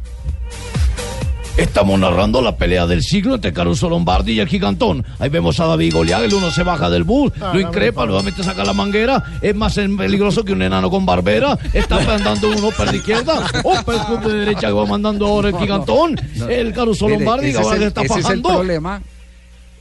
[1.57, 5.05] Estamos narrando la pelea del siglo entre Caruso Lombardi y el gigantón.
[5.19, 8.43] Ahí vemos a David Goliath, el uno se baja del bus, Ah, lo increpa, nuevamente
[8.43, 12.91] saca la manguera, es más peligroso que un enano con barbera, está mandando uno para
[12.91, 16.15] la izquierda, un pesco de derecha que va mandando ahora el gigantón,
[16.47, 18.49] el Caruso Mire, Lombardi que ese es ahora el- se está ese es el fajando.
[18.49, 19.01] problema.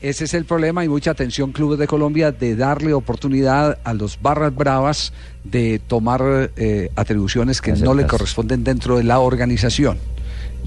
[0.01, 4.21] Ese es el problema y mucha atención clubes de Colombia de darle oportunidad a los
[4.21, 5.11] barras bravas
[5.43, 9.97] de tomar eh, atribuciones que no le corresponden dentro de la organización.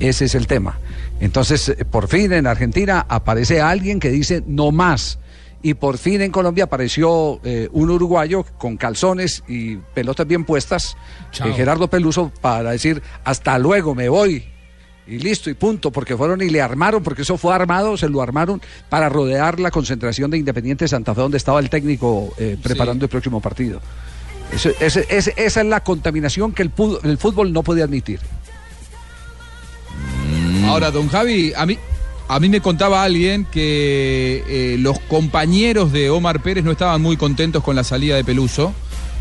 [0.00, 0.78] Ese es el tema.
[1.20, 5.18] Entonces, eh, por fin en Argentina aparece alguien que dice no más.
[5.62, 10.96] Y por fin en Colombia apareció eh, un uruguayo con calzones y pelotas bien puestas,
[11.44, 14.51] eh, Gerardo Peluso, para decir hasta luego, me voy.
[15.06, 18.22] Y listo, y punto, porque fueron y le armaron, porque eso fue armado, se lo
[18.22, 23.04] armaron para rodear la concentración de Independiente Santa Fe, donde estaba el técnico eh, preparando
[23.04, 23.80] el próximo partido.
[24.52, 28.20] Eso- ese- ese- esa es la contaminación que el, fútbol no puede admitir.
[30.66, 31.78] Ahora, don Javi, a mí,
[32.28, 37.16] a mí me contaba alguien que eh, los compañeros de Omar Pérez no estaban muy
[37.16, 38.72] contentos con la salida de Peluso.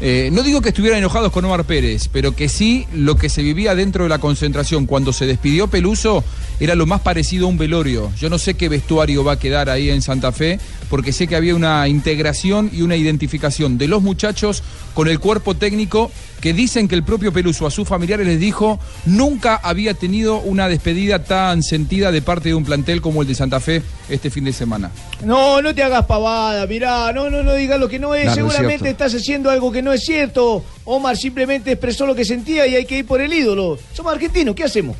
[0.04, 3.44] Eh, no digo que estuvieran enojados con Omar Pérez, pero que sí lo que se
[3.44, 6.24] vivía dentro de la concentración cuando se despidió Peluso
[6.60, 8.12] era lo más parecido a un velorio.
[8.18, 10.60] Yo no sé qué vestuario va a quedar ahí en Santa Fe,
[10.90, 14.64] porque sé que había una integración y una identificación de los muchachos
[14.96, 16.12] con el cuerpo técnico
[16.42, 20.68] que dicen que el propio Peluso a sus familiares les dijo nunca había tenido una
[20.68, 24.44] despedida tan sentida de parte de un plantel como el de Santa Fe este fin
[24.44, 24.92] de semana.
[25.24, 28.36] No, no te hagas pavada, mirá, no, no, no digas lo que no es, No,
[28.36, 30.66] no es seguramente estás haciendo algo que no es cierto.
[30.84, 33.78] Omar simplemente expresó lo que sentía y hay que ir por el ídolo.
[33.94, 34.98] Somos argentinos, ¿qué hacemos?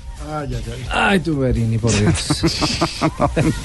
[0.92, 2.44] Ay, tu Berini, por Dios.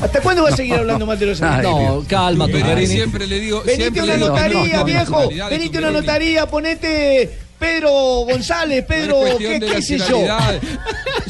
[0.01, 2.03] ¿Hasta cuándo vas a seguir hablando mal de los Ay, argentinos?
[2.03, 2.87] No, calma, Berini.
[2.87, 3.63] siempre le digo.
[3.65, 5.29] Venite a una notaría, no, no, no, viejo.
[5.51, 7.91] Venite a una notaría, ponete Pedro
[8.25, 10.21] González, Pedro, No ¿qué, qué sé yo?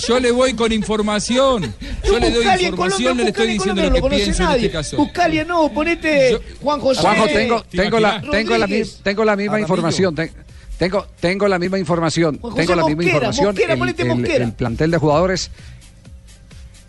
[0.09, 1.75] Yo le voy con información.
[2.05, 4.01] Yo le doy en información, no Colombia, le estoy en diciendo Colombia lo no que
[4.01, 4.67] lo conoce pienso en nadie.
[4.67, 4.97] este caso.
[4.97, 7.01] Buscalia no, ponete Juan José.
[7.01, 8.67] Juanjo, tengo, tengo, la, tengo, la,
[9.03, 10.15] tengo la misma información.
[10.15, 10.33] te-
[10.79, 12.39] Tengo, tengo la misma información.
[12.39, 13.47] Juan José Tengo la misma Mosquera, información.
[13.55, 15.51] Mosquera, el, ponete el- el plantel de jugadores.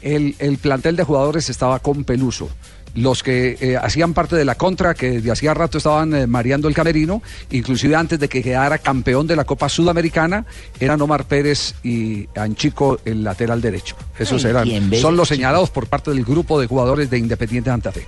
[0.02, 2.50] El, el plantel de jugadores estaba con Peluso.
[2.96, 6.68] Los que eh, hacían parte de la contra, que de hacía rato estaban eh, mareando
[6.68, 7.22] el camerino,
[7.52, 10.46] inclusive antes de que quedara campeón de la Copa Sudamericana,
[10.80, 13.96] eran Omar Pérez y Anchico, el lateral derecho.
[14.18, 17.70] Esos Ay, eran, bello, son los señalados por parte del grupo de jugadores de Independiente
[17.70, 18.06] Santa Fe.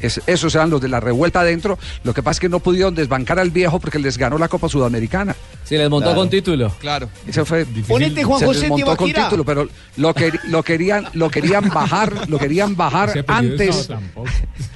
[0.00, 1.78] Es- esos eran los de la revuelta adentro.
[2.04, 4.68] Lo que pasa es que no pudieron desbancar al viejo porque les ganó la Copa
[4.68, 5.34] Sudamericana.
[5.70, 6.68] Sí, les montó con título.
[6.80, 7.08] Claro.
[7.28, 11.06] Eso fue Ponete Juan se José les montó con título, pero lo, que, lo querían
[11.14, 13.88] lo querían bajar, lo querían bajar antes,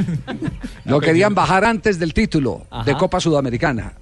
[0.85, 2.95] lo querían bajar antes del título de.
[2.97, 3.95] Copa Sudamericana.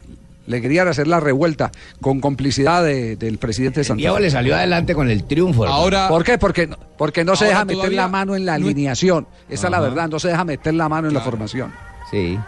[0.47, 1.71] Le querían hacer la revuelta
[2.03, 5.65] con complicidad de- del presidente de Santa Diego le salió adelante con el triunfo.
[5.65, 6.09] hermano.
[6.09, 6.37] ¿Por qué?
[6.37, 9.27] Porque, porque no se Ahora deja meter todavía la mano en la no- alineación.
[9.49, 11.73] Esa es la verdad, no se deja meter la mano en la formación.
[12.11, 12.39] Sí.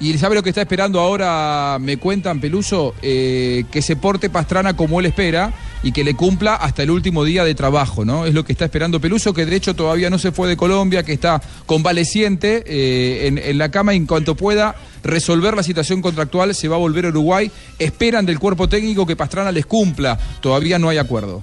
[0.00, 4.76] Y sabe lo que está esperando ahora, me cuentan, Peluso, Eh, que se porte Pastrana
[4.76, 8.24] como él espera y que le cumpla hasta el último día de trabajo, ¿no?
[8.24, 11.02] Es lo que está esperando Peluso, que de hecho todavía no se fue de Colombia,
[11.02, 16.00] que está convaleciente eh, en, en la cama y en cuanto pueda resolver la situación
[16.00, 17.50] contractual se va a volver a Uruguay.
[17.80, 20.16] Esperan del cuerpo técnico que Pastrana les cumpla.
[20.40, 21.42] Todavía no hay acuerdo.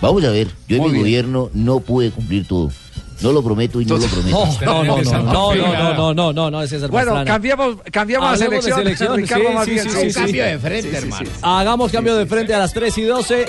[0.00, 1.02] Vamos a ver, yo Muy en mi bien.
[1.02, 2.70] gobierno no pude cumplir todo.
[3.24, 4.46] No lo prometo y no lo prometo.
[4.66, 8.38] No, no, no, no, no, no, no, no, no, no, es César Bueno, cambiamos, cambiamos
[8.38, 9.16] de selección.
[9.16, 10.12] Ricardo, más bien, sí.
[10.12, 11.30] cambio de frente, hermano.
[11.40, 13.46] Hagamos cambio de frente a las 3 y 12.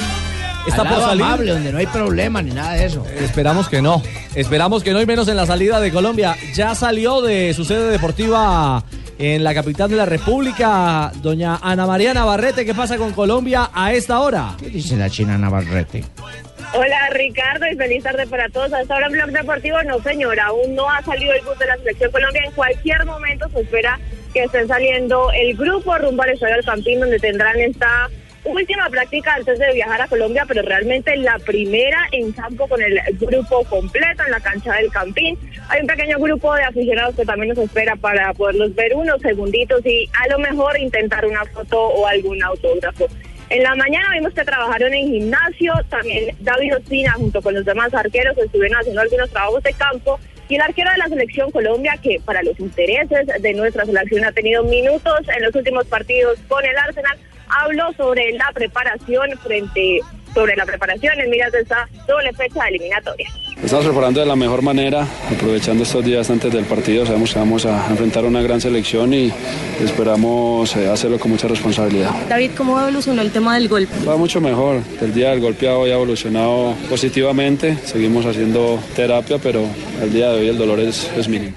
[0.66, 1.24] Está por salir.
[1.24, 3.06] amable, donde no hay problema ni nada de eso.
[3.20, 4.02] Esperamos que no.
[4.34, 6.38] Esperamos que no, y menos en la salida de Colombia.
[6.54, 8.82] Ya salió de su sede deportiva
[9.20, 12.66] en la capital de la República, doña Ana María Navarrete.
[12.66, 14.56] ¿Qué pasa con Colombia a esta hora?
[14.58, 16.06] ¿Qué dice la china Navarrete?
[16.78, 18.74] Hola Ricardo y feliz tarde para todos.
[18.74, 21.78] Hasta ahora en Blog Deportivo no señora, aún no ha salido el bus de la
[21.78, 22.42] selección Colombia.
[22.44, 23.98] En cualquier momento se espera
[24.34, 28.10] que estén saliendo el grupo rumbo al Estadio Campín donde tendrán esta
[28.44, 33.00] última práctica antes de viajar a Colombia, pero realmente la primera en campo con el
[33.14, 35.38] grupo completo en la cancha del Campín.
[35.70, 39.80] Hay un pequeño grupo de aficionados que también nos espera para poderlos ver unos segunditos
[39.86, 43.08] y a lo mejor intentar una foto o algún autógrafo.
[43.50, 47.94] En la mañana vimos que trabajaron en gimnasio, también David Ospina junto con los demás
[47.94, 52.20] arqueros estuvieron haciendo algunos trabajos de campo y el arquero de la selección Colombia, que
[52.26, 56.76] para los intereses de nuestra selección ha tenido minutos en los últimos partidos con el
[56.76, 60.00] Arsenal, habló sobre la preparación frente
[60.36, 63.28] sobre la preparación en miras de esta doble fecha eliminatoria.
[63.64, 67.06] Estamos preparando de la mejor manera, aprovechando estos días antes del partido.
[67.06, 69.34] Sabemos que vamos a enfrentar una gran selección y
[69.82, 72.12] esperamos eh, hacerlo con mucha responsabilidad.
[72.28, 73.94] David, ¿cómo evolucionó el tema del golpe?
[74.06, 74.82] Va mucho mejor.
[75.02, 77.78] El día del golpeado ya ha evolucionado positivamente.
[77.86, 79.66] Seguimos haciendo terapia, pero
[80.02, 81.56] el día de hoy el dolor es, es mínimo.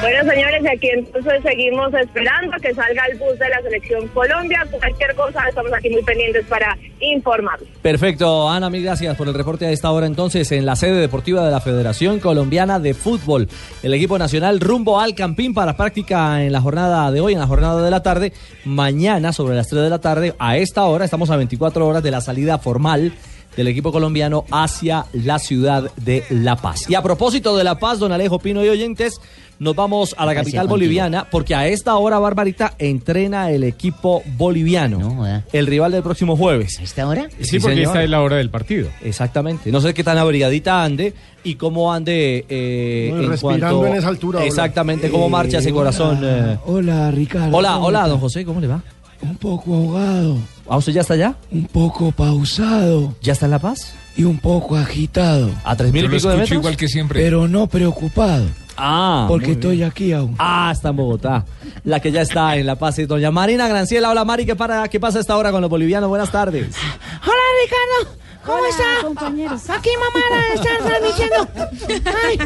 [0.00, 4.66] Bueno, señores, aquí entonces seguimos esperando que salga el bus de la selección Colombia.
[4.70, 7.68] Cualquier cosa, estamos aquí muy pendientes para informarles.
[7.82, 11.44] Perfecto, Ana, mil gracias por el reporte a esta hora entonces en la sede deportiva
[11.44, 13.46] de la Federación Colombiana de Fútbol.
[13.82, 17.46] El equipo nacional rumbo al Campín para práctica en la jornada de hoy, en la
[17.46, 18.32] jornada de la tarde.
[18.64, 22.10] Mañana, sobre las 3 de la tarde, a esta hora, estamos a 24 horas de
[22.10, 23.12] la salida formal
[23.60, 26.88] del equipo colombiano hacia la ciudad de La Paz.
[26.88, 29.20] Y a propósito de La Paz, don Alejo Pino y oyentes,
[29.58, 30.74] nos vamos a la Gracias, capital contigo.
[30.76, 36.78] boliviana porque a esta hora, Barbarita, entrena el equipo boliviano, el rival del próximo jueves.
[36.78, 37.28] ¿A esta hora?
[37.40, 38.88] Sí, porque esta es la hora del partido.
[39.02, 39.70] Exactamente.
[39.70, 41.12] No sé qué tan abrigadita ande
[41.44, 43.86] y cómo ande eh, en respirando cuanto...
[43.86, 44.46] en esa altura, hola.
[44.48, 46.20] Exactamente, cómo Eh, marcha ese corazón.
[46.22, 46.56] eh.
[46.64, 47.54] Hola, Ricardo.
[47.54, 48.82] Hola, ¿cómo hola, don José, ¿cómo le va?
[49.22, 51.34] Un poco ahogado, ¿A usted ya está allá?
[51.50, 53.92] un poco pausado ¿Ya está en La Paz?
[54.16, 55.50] y un poco agitado.
[55.64, 56.52] ¿A tres mil y pico de metros?
[56.58, 57.20] igual que siempre.
[57.20, 60.34] Pero no preocupado, Ah, porque estoy aquí aún.
[60.38, 61.44] Ah, está en Bogotá.
[61.84, 64.10] La que ya está en La Paz es doña Marina Granciela.
[64.10, 66.08] Hola, Mari, ¿qué, para, ¿qué pasa a esta hora con los bolivianos?
[66.08, 66.74] Buenas tardes.
[67.22, 69.02] Hola Ricardo, ¿cómo está?
[69.06, 69.68] compañeros.
[69.68, 70.20] Aquí mamá
[70.54, 71.46] está transmitiendo.
[72.26, 72.38] Ay,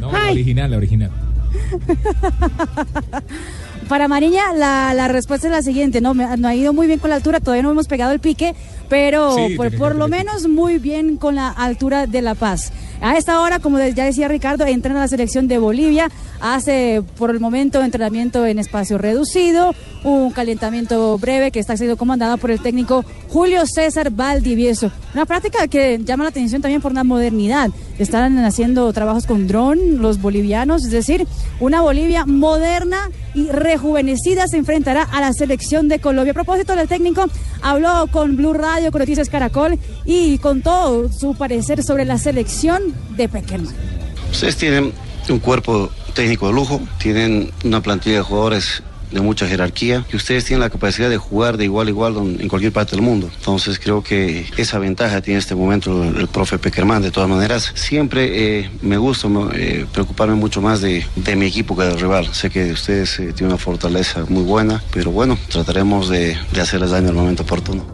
[0.00, 0.32] No, la ay.
[0.32, 1.10] original, la original.
[3.88, 6.98] Para Mariña la, la respuesta es la siguiente, no, me- no ha ido muy bien
[6.98, 8.54] con la altura, todavía no hemos pegado el pique,
[8.88, 12.72] pero Sí, por, lo menos muy bien con la altura de La Paz.
[13.00, 17.40] A esta hora, como ya decía Ricardo, entrena la selección de Bolivia, hace por el
[17.40, 23.04] momento entrenamiento en espacio reducido, un calentamiento breve que está siendo comandado por el técnico
[23.28, 24.90] Julio César Valdivieso.
[25.12, 27.70] Una práctica que llama la atención también por la modernidad.
[27.98, 31.26] Están haciendo trabajos con dron los bolivianos, es decir,
[31.60, 36.32] una Bolivia moderna y rejuvenecida se enfrentará a la selección de Colombia.
[36.32, 37.26] A propósito del técnico,
[37.62, 42.82] habló con Blue Radio, con Noticias Caracol y contó su parecer sobre la selección
[43.16, 43.74] de Peckerman.
[44.32, 44.92] Ustedes tienen
[45.28, 50.44] un cuerpo técnico de lujo, tienen una plantilla de jugadores de mucha jerarquía y ustedes
[50.44, 53.30] tienen la capacidad de jugar de igual a igual en cualquier parte del mundo.
[53.34, 57.02] Entonces creo que esa ventaja tiene en este momento el, el profe Peckerman.
[57.02, 61.76] De todas maneras, siempre eh, me gusta eh, preocuparme mucho más de, de mi equipo
[61.76, 62.28] que del rival.
[62.34, 66.90] Sé que ustedes eh, tienen una fortaleza muy buena, pero bueno, trataremos de, de hacerles
[66.90, 67.84] daño al momento oportuno.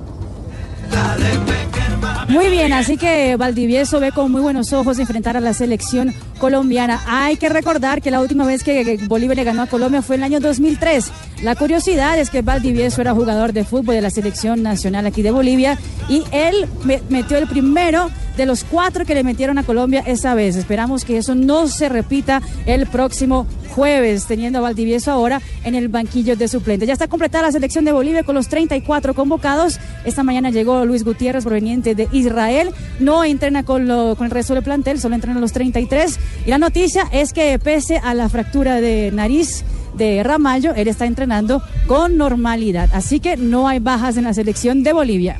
[2.28, 7.00] Muy bien, así que Valdivieso ve con muy buenos ojos enfrentar a la selección colombiana.
[7.06, 10.22] Hay que recordar que la última vez que Bolivia le ganó a Colombia fue en
[10.22, 11.10] el año 2003.
[11.42, 15.30] La curiosidad es que Valdivieso era jugador de fútbol de la selección nacional aquí de
[15.30, 18.10] Bolivia y él me- metió el primero
[18.40, 20.56] de los cuatro que le metieron a Colombia esa vez.
[20.56, 25.88] Esperamos que eso no se repita el próximo jueves, teniendo a Valdivieso ahora en el
[25.88, 26.86] banquillo de suplentes.
[26.86, 29.78] Ya está completada la selección de Bolivia con los 34 convocados.
[30.04, 32.70] Esta mañana llegó Luis Gutiérrez, proveniente de Israel.
[32.98, 36.18] No entrena con, lo- con el resto del plantel, solo entrena los 33.
[36.46, 39.64] Y la noticia es que pese a la fractura de nariz
[39.98, 42.88] de Ramallo, él está entrenando con normalidad.
[42.94, 45.38] Así que no hay bajas en la selección de Bolivia.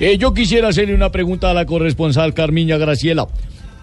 [0.00, 3.26] Eh, yo quisiera hacerle una pregunta a la corresponsal Carmiña Graciela.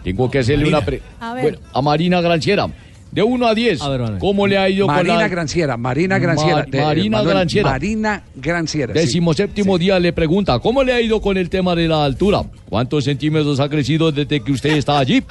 [0.04, 0.78] Tengo que hacerle Marina.
[0.78, 1.42] una pre- A ver.
[1.44, 2.70] bueno, a Marina Granciera.
[3.12, 3.80] De 1 a 10,
[4.20, 5.28] ¿cómo le ha ido con Marina la...
[5.30, 6.58] Granciera, Marina Granciera.
[6.58, 7.70] Ma- de- Marina Manuel, Granciera.
[7.70, 8.94] Marina Granciera.
[8.94, 9.00] sí.
[9.00, 12.44] Décimo séptimo día le pregunta, ¿cómo le ha ido con el tema de la altura?
[12.68, 15.24] ¿Cuántos centímetros ha crecido desde que usted está allí?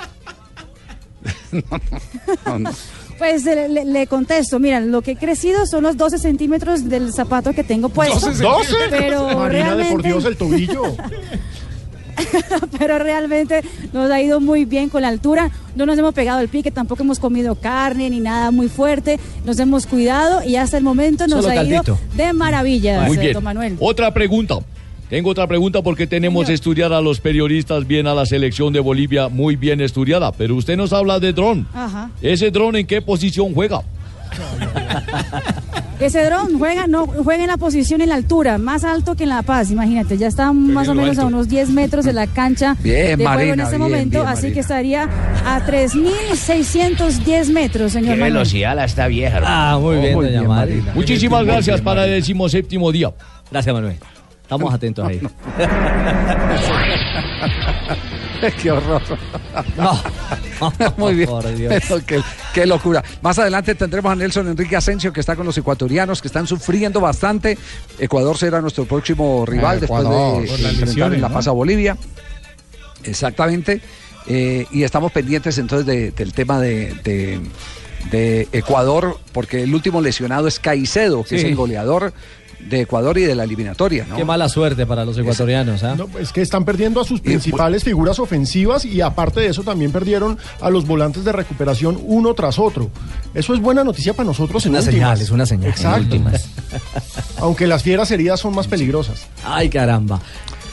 [3.18, 7.12] Pues le, le- le contesto, mira, lo que he crecido son los 12 centímetros del
[7.12, 8.30] zapato que tengo puesto.
[8.32, 8.86] ¿12?
[8.90, 10.82] Pero Marina, de por realmente, Dios, el tobillo.
[12.78, 15.50] pero realmente nos ha ido muy bien con la altura.
[15.74, 19.18] No nos hemos pegado el pique, tampoco hemos comido carne ni nada muy fuerte.
[19.44, 21.82] Nos hemos cuidado y hasta el momento nos Solo ha ido
[22.16, 23.32] de maravilla, Muy bien.
[23.32, 23.76] don Manuel.
[23.80, 24.58] Otra pregunta.
[25.14, 28.80] Tengo otra pregunta porque tenemos que estudiar a los periodistas bien a la selección de
[28.80, 30.32] Bolivia, muy bien estudiada.
[30.32, 31.68] Pero usted nos habla de dron.
[31.72, 32.10] Ajá.
[32.20, 33.82] ¿Ese dron en qué posición juega?
[36.00, 39.28] Ese dron juega, no, juega en la posición en la altura, más alto que en
[39.28, 42.76] La Paz, imagínate, ya está más o menos a unos 10 metros de la cancha
[42.82, 44.54] Bien, de juego en este bien, momento, bien, así Marina.
[44.54, 45.02] que estaría
[45.46, 48.32] a 3.610 metros, señor Qué Manuel.
[48.32, 49.40] velocidad la está vieja.
[49.44, 50.72] Ah, muy bien, muy doña bien, Mari.
[50.72, 50.92] Marina.
[50.96, 53.12] Muchísimas gracias para el decimo séptimo día.
[53.52, 53.96] Gracias, Manuel.
[54.44, 55.20] Estamos atentos ahí.
[58.62, 59.02] qué horror.
[60.98, 61.28] Muy bien.
[61.28, 61.72] Por Dios.
[61.88, 62.20] Pero qué,
[62.52, 63.02] qué locura.
[63.22, 67.00] Más adelante tendremos a Nelson Enrique Asensio que está con los ecuatorianos que están sufriendo
[67.00, 67.56] bastante.
[67.98, 70.42] Ecuador será nuestro próximo rival Ah, después Ecuador.
[70.42, 71.34] de enfrentar lesiones, en La ¿no?
[71.34, 71.96] Paz a Bolivia.
[73.04, 73.80] Exactamente.
[74.26, 77.40] Eh, y estamos pendientes entonces de- del tema de, de-
[78.10, 82.12] de Ecuador, porque el último lesionado es Caicedo, que es el goleador
[82.68, 84.06] de Ecuador y de la eliminatoria.
[84.08, 84.16] ¿no?
[84.16, 85.94] Qué mala suerte para los ecuatorianos, ¿ah?
[85.96, 89.92] No, es que están perdiendo a sus principales figuras ofensivas y aparte de eso también
[89.92, 92.90] perdieron a los volantes de recuperación uno tras otro.
[93.34, 94.94] Eso es buena noticia para nosotros Es en una últimas.
[94.94, 95.70] señal, es una señal.
[95.70, 96.16] Exacto.
[97.38, 99.26] Aunque las fieras heridas son más peligrosas.
[99.44, 100.20] Ay, caramba.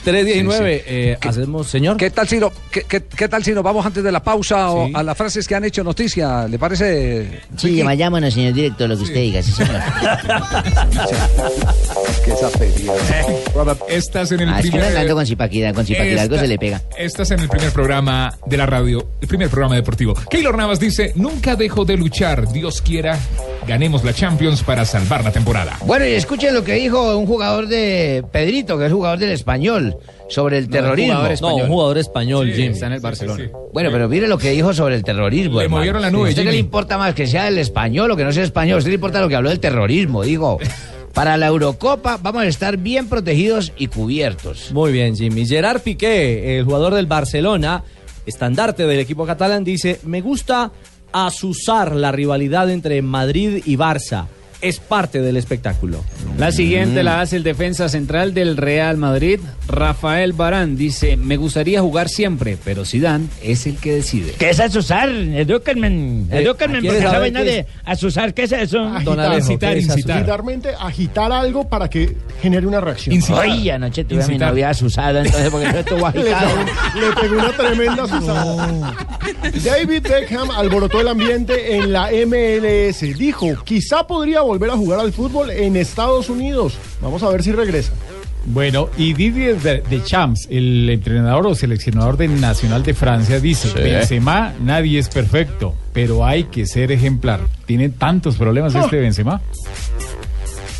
[0.03, 0.85] 319, Sí, sí.
[0.87, 1.97] eh, hacemos, señor.
[1.97, 4.71] ¿Qué tal si no, qué, qué- qué tal si nos vamos antes de la pausa
[4.71, 6.47] o a las frases que han hecho noticia?
[6.47, 7.41] ¿Le parece?
[7.57, 9.81] Sí, vayámonos, señor director, lo que usted diga, sí, señor.
[12.25, 12.49] que esa
[13.89, 14.81] Estás en el Ah, es que primer...
[14.81, 16.81] no hablando con Zipaquirá, con Zipaquirá algo se le pega.
[16.97, 20.13] Estás en el primer programa de la radio, el primer programa deportivo.
[20.29, 23.17] Keylor Navas dice, nunca dejo de luchar, Dios quiera,
[23.67, 25.77] ganemos la Champions para salvar la temporada.
[25.85, 29.95] Bueno, y escuchen lo que dijo un jugador de Pedrito, que es jugador del español,
[30.31, 31.23] sobre el terrorismo.
[31.41, 32.71] No, un jugador español, Jim.
[32.71, 33.49] Está en el Barcelona.
[33.73, 35.59] Bueno, pero mire lo que dijo sobre el terrorismo.
[35.59, 35.79] Le hermano.
[35.81, 38.23] movieron la nube, ¿A usted qué le importa más que sea el español o que
[38.23, 38.75] no sea español?
[38.75, 40.23] ¿A usted le importa lo que habló del terrorismo?
[40.23, 40.59] Digo,
[41.13, 44.71] para la Eurocopa vamos a estar bien protegidos y cubiertos.
[44.71, 45.45] Muy bien, Jimmy.
[45.45, 47.83] Gerard Piqué, el jugador del Barcelona,
[48.25, 50.71] estandarte del equipo catalán, dice, me gusta
[51.11, 54.27] asusar la rivalidad entre Madrid y Barça.
[54.61, 56.03] Es parte del espectáculo.
[56.37, 57.05] La siguiente Mm.
[57.05, 60.77] la hace el defensa central del Real Madrid, Rafael Barán.
[60.77, 64.33] Dice, me gustaría jugar siempre, pero Zidane es el que decide.
[64.37, 65.09] ¿Qué es asusar?
[65.09, 65.87] Edúquenme,
[66.31, 67.65] Eh, edúquenme, ¿quieres porque esa vaina qué de es?
[67.85, 68.81] asusar, ¿qué es eso?
[68.83, 73.17] Agitar, Literalmente agitar algo para que genere una reacción.
[73.33, 76.13] Oye, anoche tuve a mi novia asusada, entonces porque Le agitada.
[76.13, 78.95] pegó, le pegó una tremenda asusada.
[79.63, 83.01] David Beckham alborotó el ambiente en la MLS.
[83.17, 86.77] Dijo, quizá podría volver a jugar al fútbol en Estados Unidos.
[87.01, 87.91] Vamos a ver si regresa.
[88.45, 93.75] Bueno, y Didier de- Deschamps, el entrenador o seleccionador del Nacional de Francia, dice, Sí.
[93.79, 97.41] Benzema, nadie es perfecto, pero hay que ser ejemplar.
[97.67, 99.41] Tiene tantos problemas este Benzema.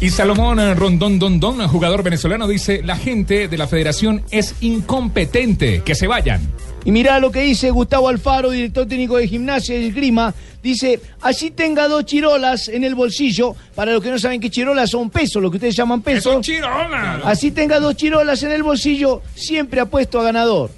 [0.02, 5.94] Y Salomón Rondón Dondón, jugador venezolano, dice, la gente de la federación es incompetente, que
[5.94, 6.42] se vayan.
[6.84, 10.34] Y mirá lo que dice Gustavo Alfaro, director técnico de gimnasia y esgrima.
[10.64, 13.56] Dice, así tenga dos chirolas en el bolsillo.
[13.76, 16.24] Para los que no saben que chirolas son pesos, lo que ustedes llaman pesos.
[16.34, 17.22] Son chirolas.
[17.24, 20.72] Así tenga dos chirolas en el bolsillo, siempre apuesto a ganador.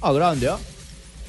[0.00, 0.58] Ah, grande, ¿ah?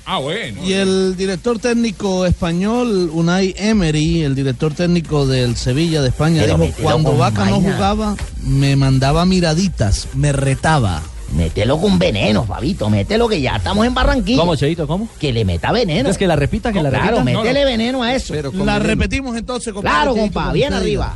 [0.06, 0.66] Ah, bueno.
[0.66, 6.58] Y el director técnico español, Unai Emery, el director técnico del Sevilla de España, Pero
[6.58, 7.74] dijo, cuando Vaca no vaina".
[7.74, 11.02] jugaba, me mandaba miraditas, me retaba.
[11.36, 14.42] Mételo con veneno, Fabito, mételo que ya estamos en Barranquilla.
[14.42, 14.86] ¿Cómo, Cheito?
[14.86, 15.08] ¿Cómo?
[15.18, 16.02] Que le meta veneno.
[16.02, 16.74] ¿Quieres que la repita?
[16.74, 17.40] Que la Claro, repita?
[17.40, 18.34] métele veneno a eso.
[18.66, 19.96] La repetimos entonces, compadre.
[19.98, 21.16] Claro, compa, bien arriba.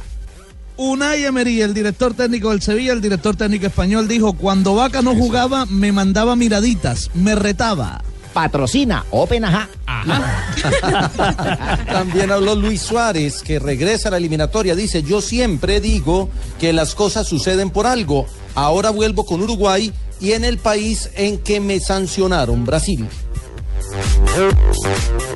[0.78, 5.16] Unai Emery, el director técnico del Sevilla, el director técnico español, dijo, cuando Vaca no
[5.16, 8.02] jugaba, me mandaba miraditas, me retaba.
[8.36, 9.70] Patrocina, Open Ajá.
[11.88, 14.76] También habló Luis Suárez, que regresa a la eliminatoria.
[14.76, 16.30] Dice, yo siempre digo
[16.60, 18.28] que las cosas suceden por algo.
[18.54, 23.08] Ahora vuelvo con Uruguay y en el país en que me sancionaron, Brasil.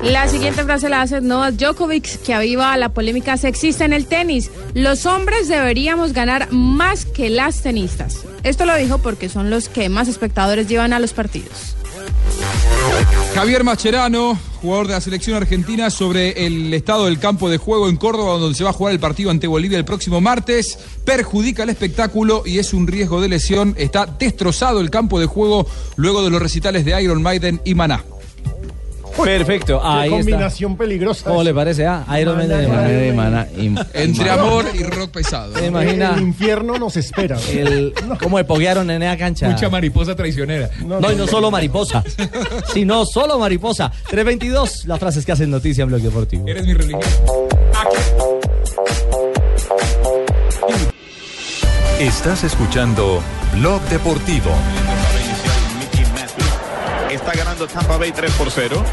[0.02, 4.50] La siguiente frase la hace Novak Djokovic, que aviva la polémica sexista en el tenis.
[4.74, 8.26] Los hombres deberíamos ganar más que las tenistas.
[8.42, 11.76] Esto lo dijo porque son los que más espectadores llevan a los partidos.
[13.34, 17.96] Javier Mascherano, jugador de la selección argentina, sobre el estado del campo de juego en
[17.96, 20.78] Córdoba, donde se va a jugar el partido ante Bolivia el próximo martes.
[21.04, 23.74] Perjudica el espectáculo y es un riesgo de lesión.
[23.78, 25.66] Está destrozado el campo de juego
[25.96, 28.04] luego de los recitales de Iron Maiden y Maná.
[29.24, 30.16] Perfecto, Qué ahí está.
[30.16, 31.24] combinación peligrosa.
[31.24, 31.86] ¿Cómo le parece?
[31.86, 33.46] Ah, Iron Man de Maná.
[33.94, 35.54] Entre amor y rock pesado.
[35.56, 36.14] ¿Se imagina?
[36.16, 37.36] El infierno nos espera.
[37.52, 37.92] El,
[38.22, 39.48] ¿Cómo le poguearon en esa cancha?
[39.48, 40.70] Mucha mariposa traicionera.
[40.84, 42.02] No, y no solo mariposa,
[42.72, 43.90] sino solo mariposa.
[44.08, 46.46] 322, las frases que hacen noticia en Bloque Deportivo.
[46.46, 47.00] Eres mi religión.
[51.98, 53.20] Estás escuchando
[53.54, 54.50] Blog Deportivo.
[57.30, 58.84] Está ganando Tampa Bay 3 por 0.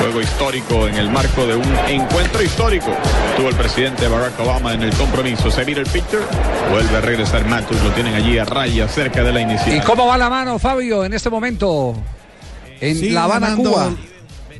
[0.00, 2.90] Juego histórico en el marco de un encuentro histórico.
[3.36, 5.48] Tuvo el presidente Barack Obama en el compromiso.
[5.48, 6.24] Se mira el picture.
[6.72, 7.80] Vuelve a regresar Matus.
[7.84, 9.76] Lo tienen allí a raya cerca de la inicial.
[9.76, 11.94] ¿Y cómo va la mano, Fabio, en este momento?
[12.80, 13.92] En La Habana, Cuba.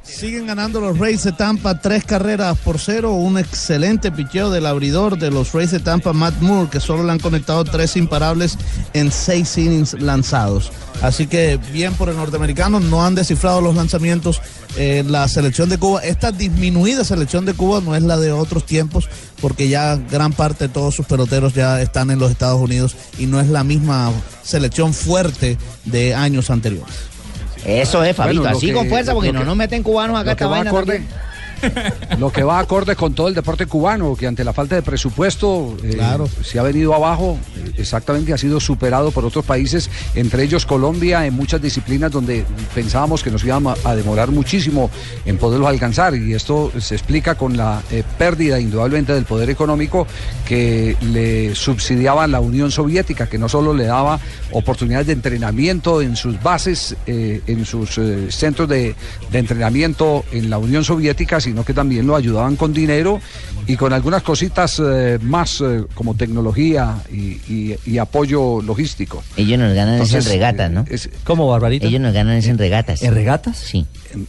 [0.08, 3.12] Siguen ganando los Rays de Tampa tres carreras por cero.
[3.12, 7.12] Un excelente picheo del abridor de los Rays de Tampa, Matt Moore, que solo le
[7.12, 8.56] han conectado tres imparables
[8.94, 10.72] en seis innings lanzados.
[11.02, 14.40] Así que bien por el norteamericano, no han descifrado los lanzamientos.
[14.76, 18.64] Eh, la selección de Cuba, esta disminuida selección de Cuba no es la de otros
[18.64, 19.08] tiempos,
[19.40, 23.26] porque ya gran parte de todos sus peloteros ya están en los Estados Unidos y
[23.26, 24.10] no es la misma
[24.42, 27.17] selección fuerte de años anteriores.
[27.64, 30.30] Eso es, Fabito, Bueno, así que- con fuerza, porque no nos meten cubanos acá lo
[30.32, 31.18] esta va vaina acorde- también.
[32.18, 35.76] Lo que va acorde con todo el deporte cubano, que ante la falta de presupuesto
[35.82, 35.98] eh,
[36.42, 41.26] se ha venido abajo, eh, exactamente ha sido superado por otros países, entre ellos Colombia,
[41.26, 42.44] en muchas disciplinas donde
[42.74, 44.90] pensábamos que nos íbamos a demorar muchísimo
[45.24, 46.14] en poderlos alcanzar.
[46.14, 50.06] Y esto se explica con la eh, pérdida indudablemente del poder económico
[50.46, 54.20] que le subsidiaba la Unión Soviética, que no solo le daba
[54.52, 58.00] oportunidades de entrenamiento en sus bases, eh, en sus
[58.30, 58.94] centros de,
[59.30, 63.20] de entrenamiento en la Unión Soviética, sino que también lo ayudaban con dinero
[63.66, 67.16] y con algunas cositas eh, más eh, como tecnología y,
[67.48, 69.22] y- y apoyo logístico.
[69.36, 70.84] Ellos nos ganan es en Entonces, regatas, ¿no?
[71.24, 71.86] ¿Cómo, Barbarita?
[71.86, 73.02] Ellos nos ganan es en regatas.
[73.02, 73.56] ¿En regatas?
[73.56, 73.86] Sí.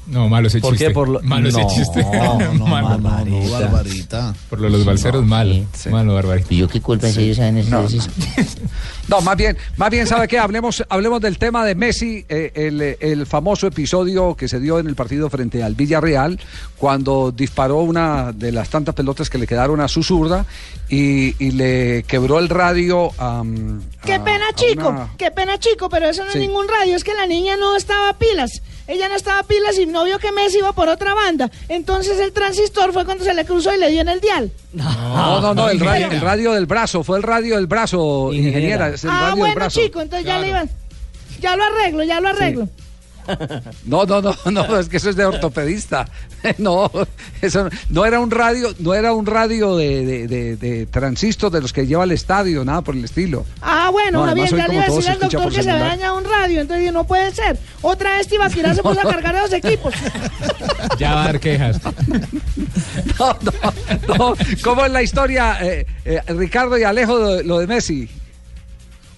[0.07, 0.87] No, malo ese ¿Por chiste.
[0.87, 0.93] qué?
[0.93, 2.03] Por lo- Malo ese No, chiste.
[2.03, 2.99] no, malo.
[2.99, 4.33] Barbarita.
[4.49, 5.55] Por lo de los balseros, malo.
[5.89, 6.53] Malo, Barbarita.
[6.53, 7.69] ¿Y yo qué culpa si ellos saben eso?
[7.69, 7.87] No?
[9.09, 10.37] No, más bien, más bien, ¿sabe qué?
[10.37, 14.85] Hablemos, hablemos del tema de Messi, eh, el, el famoso episodio que se dio en
[14.85, 16.39] el partido frente al Villarreal,
[16.77, 20.45] cuando disparó una de las tantas pelotas que le quedaron a su zurda
[20.89, 23.43] y, y le quebró el radio a,
[24.05, 24.89] Qué a- pena, a chico.
[24.89, 26.37] una- Qué pena, chico, pero eso no Sí.
[26.37, 26.95] es ningún radio.
[26.95, 28.61] Es que la niña no estaba a pilas.
[28.89, 31.51] Ella no estaba a pilas y no vio que Messi iba por otra banda.
[31.67, 34.51] Entonces el transistor fue cuando se le cruzó y le dio en el dial.
[34.73, 38.89] No, no, no, el radio, el radio del brazo, fue el radio del brazo, ingeniera,
[38.89, 39.79] es el ah, radio del bueno, brazo.
[39.79, 40.69] chico, entonces ya le iban.
[41.39, 42.67] Ya lo arreglo, ya lo arreglo.
[43.85, 46.07] No, no, no, no, es que eso es de ortopedista.
[46.57, 46.89] No,
[47.41, 51.51] eso no, no era un radio, no era un radio de, de, de- de transistor
[51.51, 53.45] de los que lleva al estadio, nada por el estilo.
[53.61, 56.23] Ah, bueno, No, bien, ya le iba a decir al doctor que se dañado un
[56.23, 56.61] radio.
[56.61, 57.59] Entonces no puede ser.
[57.81, 59.93] Otra vez Tibaquirá se puso a cargar a los equipos.
[60.97, 61.79] Ya va a dar quejas.
[63.19, 64.33] No, no, no.
[64.63, 68.09] ¿Cómo es la historia, eh, eh, Ricardo y Alejo, de- lo de Messi?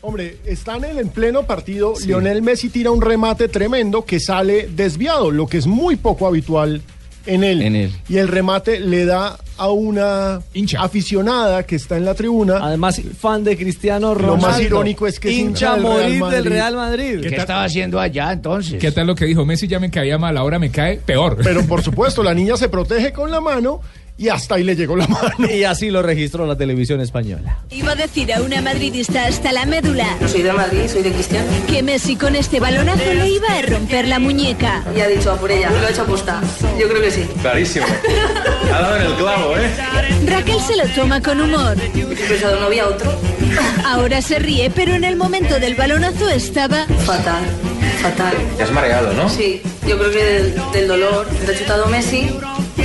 [0.01, 1.93] Hombre, están en el pleno partido.
[2.05, 6.81] Lionel Messi tira un remate tremendo que sale desviado, lo que es muy poco habitual
[7.27, 7.91] en él.
[8.09, 10.41] Y el remate le da a una
[10.79, 12.57] aficionada que está en la tribuna.
[12.63, 14.47] Además, fan de Cristiano Lo Ronaldo.
[14.47, 16.45] más irónico es que es hincha hincha Real morir del.
[16.45, 17.19] Real Madrid.
[17.21, 18.79] ¿Qué tal- haciendo allá entonces?
[18.81, 19.67] ¿Qué tal lo que dijo Messi?
[19.67, 21.37] Ya me caía mal, ahora me cae peor.
[21.43, 23.81] Pero por supuesto, la niña se protege con la mano
[24.17, 25.49] y hasta ahí le llegó la mano.
[25.49, 27.57] Y así lo registró la televisión española.
[27.71, 30.05] Iba a decir a una madridista hasta la médula.
[30.19, 31.47] No soy de Madrid, soy de Cristiano.
[31.67, 34.83] Que Messi con este balonazo le iba a romper la muñeca.
[34.95, 36.41] Y ha dicho a por ella, lo ha hecho aposta.
[36.79, 37.25] Yo creo que sí.
[37.41, 37.85] Clarísimo.
[38.73, 39.69] Ha dado en el clavo, ¿eh?
[40.27, 41.75] Raquel se lo toma con humor.
[41.95, 43.11] He pensado, no había otro.
[43.85, 46.85] Ahora se ríe, pero en el momento del balonazo estaba...
[47.05, 47.43] Fatal,
[48.01, 48.33] fatal.
[48.55, 49.27] Te has mareado, ¿no?
[49.29, 51.27] Sí, yo creo que del, del dolor.
[51.45, 52.29] Me ha chutado Messi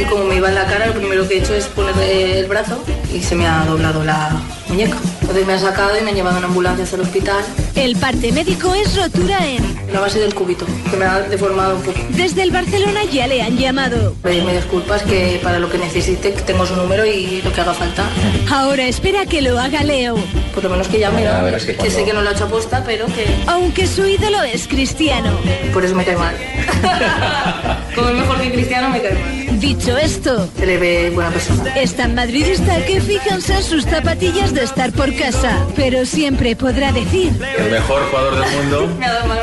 [0.01, 2.47] y como me iba en la cara, lo primero que he hecho es poner el
[2.47, 2.83] brazo
[3.13, 4.31] y se me ha doblado la
[4.69, 4.97] muñeca.
[5.21, 7.45] Entonces me han sacado y me han llevado en ambulancia hasta el hospital.
[7.75, 9.77] El parte médico es rotura en.
[9.93, 11.99] La base del cúbito, que me ha deformado un poco.
[12.11, 14.15] Desde el Barcelona ya le han llamado.
[14.23, 18.05] Pedirme disculpas que para lo que necesite tengo su número y lo que haga falta.
[18.51, 20.17] Ahora espera que lo haga Leo.
[20.55, 21.57] Por lo menos que llame, ¿no?
[21.59, 24.67] Que que sé que no lo ha hecho aposta, pero que Aunque su ídolo es
[24.69, 25.31] cristiano.
[25.73, 26.35] por eso me cae mal.
[27.95, 29.46] Como es mejor que cristiano, me cae mal.
[29.67, 31.75] Dicho esto, Se le ve buena persona.
[31.75, 35.59] es tan madridista que fíjense en sus zapatillas de estar por casa.
[35.75, 37.33] Pero siempre podrá decir.
[37.59, 38.95] El mejor jugador del mundo.
[38.97, 39.35] Me ha dado.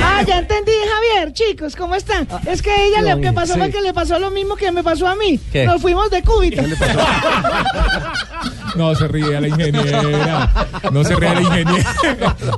[0.00, 1.32] Ah, ya entendí, Javier.
[1.32, 2.28] Chicos, ¿cómo están?
[2.46, 5.08] es que ella lo que pasó fue que le pasó lo mismo que me pasó
[5.08, 5.40] a mí.
[5.50, 5.66] ¿Qué?
[5.66, 6.62] Nos fuimos de cúbito.
[8.76, 10.66] No se ríe a la ingeniera.
[10.92, 11.96] No se ríe a la ingeniera.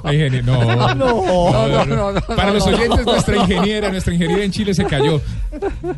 [0.04, 0.94] La ingeniera- no.
[0.94, 2.76] No, no, no, Para no, los no.
[2.76, 5.20] oyentes, nuestra ingeniera, nuestra ingeniera en Chile se cayó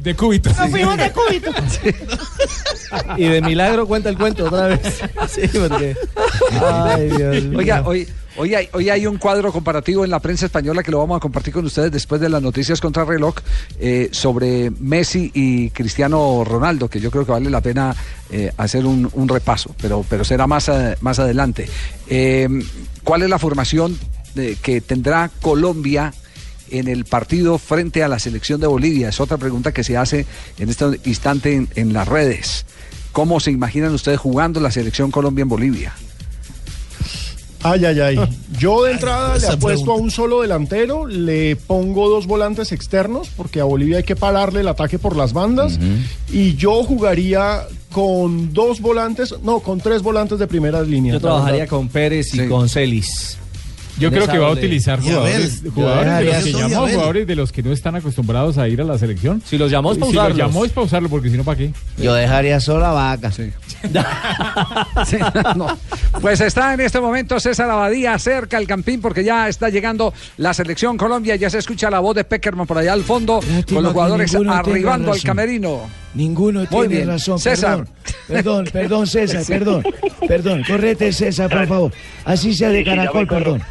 [0.00, 0.50] de cúbito.
[0.50, 1.50] Nos fuimos de cúbito.
[3.16, 4.80] Y de milagro cuenta el cuento otra vez.
[5.28, 5.96] Sí, porque.
[6.62, 7.58] Ay, Dios mío.
[7.58, 10.98] Oiga, hoy, hoy, hay, hoy hay un cuadro comparativo en la prensa española que lo
[10.98, 13.34] vamos a compartir con ustedes después de las noticias contra reloj
[13.78, 17.94] eh, sobre Messi y Cristiano Ronaldo, que yo creo que vale la pena
[18.30, 21.68] eh, hacer un, repaso, pero, pero será más, a- más adelante.
[22.08, 22.48] Eh,
[23.04, 23.98] ¿Cuál es la formación
[24.62, 26.12] que tendrá Colombia?
[26.70, 29.10] en el partido frente a la selección de Bolivia?
[29.10, 30.26] Es otra pregunta que se hace
[30.58, 32.64] en este instante en, en las redes.
[33.12, 35.92] ¿Cómo se imaginan ustedes jugando la selección Colombia en Bolivia?
[37.64, 38.18] Ay, ay, ay.
[38.58, 39.92] Yo de entrada le apuesto pregunta.
[39.92, 44.60] a un solo delantero, le pongo dos volantes externos, porque a Bolivia hay que pararle
[44.60, 45.78] el ataque por las bandas,
[46.30, 51.14] y yo jugaría con dos volantes, no, con tres volantes de primera línea.
[51.14, 53.38] Yo trabajaría con Pérez y con Celis.
[53.98, 56.58] Yo creo que va a utilizar jugadores, jugadores de los que eso.
[56.58, 56.94] llamó, Y Abel.
[56.96, 59.40] jugadores de los que no están acostumbrados a ir a la selección.
[59.46, 61.58] Si los llamó es para Si los llamó es para usarlo, porque si no, ¿para
[61.58, 61.70] qué?
[62.02, 63.30] Yo dejaría sola vaca.
[63.30, 63.50] Sí,
[65.56, 65.66] no.
[66.20, 70.54] Pues está en este momento César Abadía cerca al campín porque ya está llegando la
[70.54, 71.36] selección Colombia.
[71.36, 74.34] Ya se escucha la voz de Peckerman por allá al fondo Lástima con los jugadores
[74.34, 75.82] arribando al camerino.
[76.14, 77.08] Ninguno Muy tiene bien.
[77.08, 77.38] razón.
[77.38, 77.86] César.
[78.28, 79.82] Perdón, perdón, perdón, César, perdón.
[80.28, 81.92] Perdón, correte, César, por favor.
[82.24, 83.62] Así sea de caracol, perdón.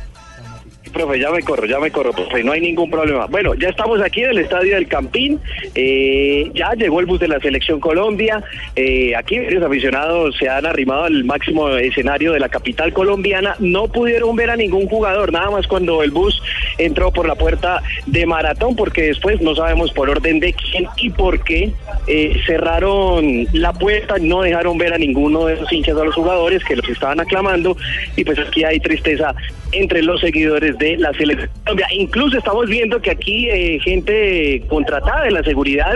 [0.94, 3.26] Profe, ya me corro, ya me corro, profe, no hay ningún problema.
[3.26, 5.40] Bueno, ya estamos aquí en el estadio del Campín,
[5.74, 8.44] eh, ya llegó el bus de la Selección Colombia,
[8.76, 13.88] eh, aquí varios aficionados se han arrimado al máximo escenario de la capital colombiana, no
[13.88, 16.40] pudieron ver a ningún jugador, nada más cuando el bus
[16.78, 21.10] entró por la puerta de Maratón, porque después no sabemos por orden de quién y
[21.10, 21.74] por qué
[22.06, 26.64] eh, cerraron la puerta, no dejaron ver a ninguno de esos hinchas a los jugadores
[26.64, 27.76] que los estaban aclamando,
[28.16, 29.34] y pues aquí hay tristeza
[29.72, 31.88] entre los seguidores de la selección Colombia.
[31.92, 35.94] Incluso estamos viendo que aquí eh, gente contratada de la seguridad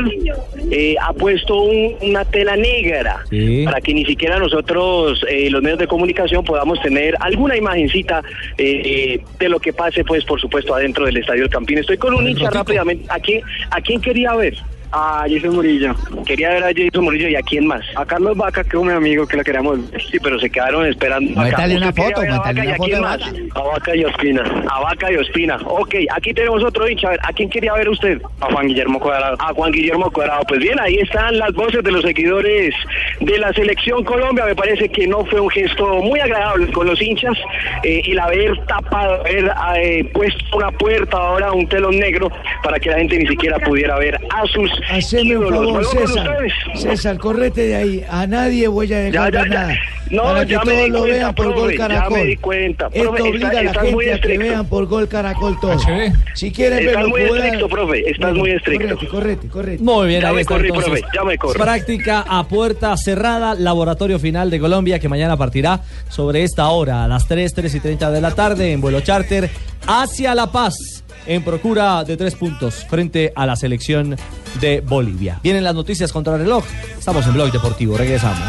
[0.72, 3.64] eh, ha puesto un- una tela negra Sí.
[3.66, 8.22] para que ni siquiera nosotros, eh, los medios de comunicación, podamos tener alguna imagencita
[8.58, 11.78] eh, eh, de lo que pase, pues por supuesto, adentro del Estadio del Campín.
[11.78, 13.06] Estoy con un hincha rápidamente.
[13.10, 14.56] ¿A quién, ¿A quién quería ver?
[14.92, 15.94] A Jason Murillo.
[16.26, 17.82] Quería ver a Jason Murillo y a quién más.
[17.96, 20.02] A Carlos Vaca, que es mi amigo que la queríamos ver.
[20.02, 21.32] Sí, pero se quedaron esperando.
[21.32, 21.42] acá.
[21.42, 23.22] Muéstrale una ¿Usted quería foto, y una foto más?
[23.56, 24.44] A Vaca y Ospina.
[24.70, 25.58] A Vaca y Ospina.
[25.66, 27.08] Ok, aquí tenemos otro hincha.
[27.08, 28.22] A ver, ¿a quién quería ver usted?
[28.40, 29.36] A Juan Guillermo Cuadrado.
[29.40, 30.42] A Juan Guillermo Cuadrado.
[30.48, 32.74] Pues bien, ahí están las voces de los seguidores
[33.20, 34.46] de la selección Colombia.
[34.46, 37.38] Me parece que no fue un gesto muy agradable con los hinchas.
[37.84, 42.32] eh, el haber tapado, haber eh, puesto una puerta ahora, un telón negro,
[42.64, 46.38] para que la gente ni siquiera pudiera ver a sus Haceme un favor, César.
[46.76, 48.06] César, correte de ahí.
[48.10, 49.76] A nadie voy a dejar Ya, ya, nada.
[50.10, 52.18] No, para que todos lo vean por Gol ya Caracol.
[52.20, 52.88] me di cuenta.
[52.94, 55.60] Esto Profe, obliga está- a la estás muy gente a que vean por Gol Caracol
[55.60, 55.78] todo.
[56.34, 58.88] Si quieren Estás verlo muy jugar- estricto, profe, estás muy estricto.
[58.88, 59.84] Correte, correte, correte.
[59.84, 60.92] Muy bien, Ya ahí me está corrí, entonces.
[61.02, 61.60] profe, ya me corro.
[61.60, 67.08] Práctica a puerta cerrada, laboratorio final de Colombia, que mañana partirá sobre esta hora, a
[67.10, 69.50] las 3, 3 y 30 de la tarde, en vuelo charter,
[69.88, 74.16] hacia La Paz, en procura de tres puntos frente a la selección
[74.62, 75.40] de Bolivia.
[75.44, 76.64] Vienen las noticias contra el reloj.
[76.98, 78.40] Estamos en Blog Deportivo, regresamos.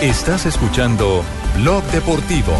[0.00, 1.22] Estás escuchando
[1.58, 2.52] Blog Deportivo.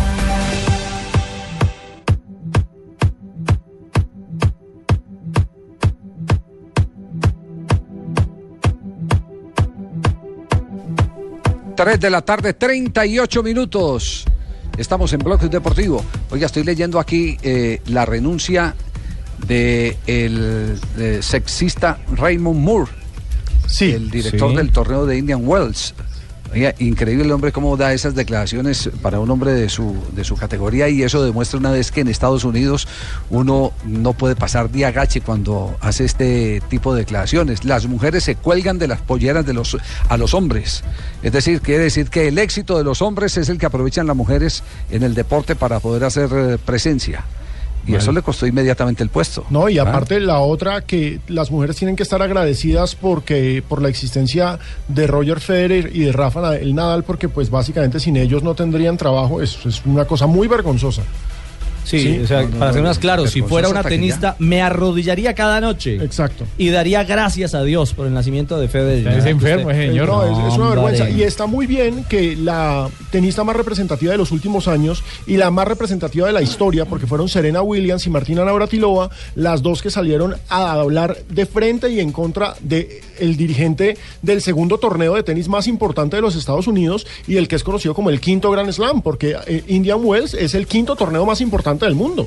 [11.75, 14.25] Tres de la tarde, 38 minutos.
[14.77, 16.05] Estamos en Bloque Deportivo.
[16.31, 18.75] Oiga, estoy leyendo aquí eh, la renuncia
[19.47, 20.79] de el
[21.21, 22.91] sexista Raymond Moore,
[23.81, 24.57] el director sí.
[24.57, 25.95] del torneo de Indian Wells.
[26.53, 30.37] Oiga, increíble el hombre cómo da esas declaraciones para un hombre de su, de su
[30.37, 32.87] categoría y eso demuestra una vez que en Estados Unidos
[33.31, 37.65] uno no puede pasar día gache cuando hace este tipo de declaraciones.
[37.65, 39.79] Las mujeres se cuelgan de las polleras de los,
[40.11, 40.85] a los hombres.
[41.23, 44.17] Es decir, quiere decir que el éxito de los hombres es el que aprovechan las
[44.17, 47.25] mujeres en el deporte para poder hacer eh, presencia.
[47.87, 49.45] Y eso le costó inmediatamente el puesto.
[49.51, 49.83] No, y Ah.
[49.83, 54.59] aparte la otra que las mujeres tienen que estar agradecidas porque por la existencia
[54.89, 59.43] de Roger Federer y de Rafa Nadal, porque pues básicamente sin ellos no tendrían trabajo,
[59.43, 61.03] es una cosa muy vergonzosa.
[61.85, 65.97] Sí, o sea, para ser más claro, si fuera una tenista, me arrodillaría cada noche.
[65.97, 66.47] Exacto.
[66.59, 69.19] Y daría gracias a Dios por el nacimiento de Federer.
[69.19, 70.09] Es enfermo ese señor.
[70.09, 71.11] No, es, es una vergüenza.
[71.11, 75.51] Y está muy bien que la tenista más representativa de los últimos años y la
[75.51, 79.91] más representativa de la historia, porque fueron Serena Williams y Martina Navratilova, las dos que
[79.91, 85.23] salieron a hablar de frente y en contra de el dirigente del segundo torneo de
[85.23, 88.51] tenis más importante de los Estados Unidos y el que es conocido como el quinto
[88.51, 92.27] Grand Slam, porque eh, Indian Wells es el quinto torneo más importante del mundo.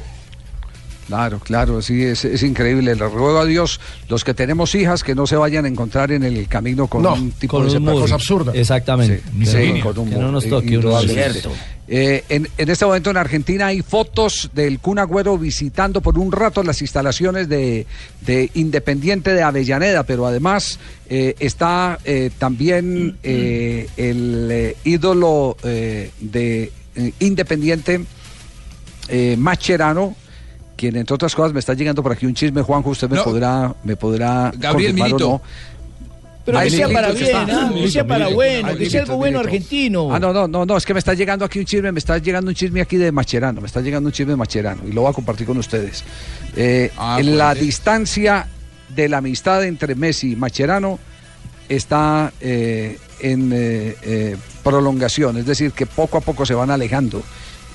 [1.07, 2.95] Claro, claro, sí, es, es increíble.
[2.95, 3.79] Le ruego a Dios,
[4.09, 7.13] los que tenemos hijas, que no se vayan a encontrar en el camino con No,
[7.13, 8.51] un tipo con de un cosa absurda.
[8.55, 9.21] Exactamente.
[9.39, 11.41] Sí, sí, con un que no nos toque uno indudablemente.
[11.41, 11.51] cierto.
[11.87, 16.31] Eh, en, en este momento en Argentina hay fotos del Kun Agüero visitando por un
[16.31, 17.85] rato las instalaciones de,
[18.21, 26.71] de Independiente de Avellaneda, pero además eh, está eh, también el ídolo de
[27.19, 28.01] Independiente,
[29.37, 30.15] Mascherano,
[30.75, 33.23] quien entre otras cosas me está llegando por aquí un chisme, Juanjo, usted me No.
[33.23, 35.29] podrá, me podrá Gabriel confirmar Milito.
[35.29, 35.41] o no.
[36.45, 37.35] Pero que sea para bien.
[37.49, 37.71] ¿ah?
[37.73, 40.13] que sea para bueno, que sea algo bueno argentino.
[40.13, 42.19] Ah, no, no, no, no, es que me está llegando aquí un chisme, me está
[42.19, 45.01] llegando un chisme aquí de Macherano, me está llegando un chisme de Macherano y lo
[45.01, 46.03] voy a compartir con ustedes.
[46.55, 48.45] Eh, Ah, en la distancia
[48.95, 50.99] de la amistad entre Messi y Macherano
[51.67, 57.23] está eh, en eh, eh, prolongación, es decir, que poco a poco se van alejando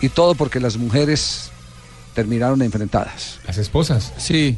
[0.01, 1.50] y todo porque las mujeres
[2.15, 3.39] terminaron enfrentadas.
[3.47, 4.13] Las esposas.
[4.19, 4.57] Sí,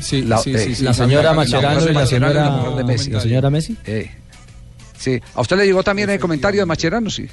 [0.00, 0.84] sí, La, sí, eh, sí, sí.
[0.84, 3.10] La señora Mascherano y la señora, la mujer de Messi.
[3.10, 3.76] la señora Messi.
[3.84, 4.10] Eh,
[4.98, 7.10] sí, ¿a usted le llegó también el comentario de Macherano?
[7.10, 7.28] Sí.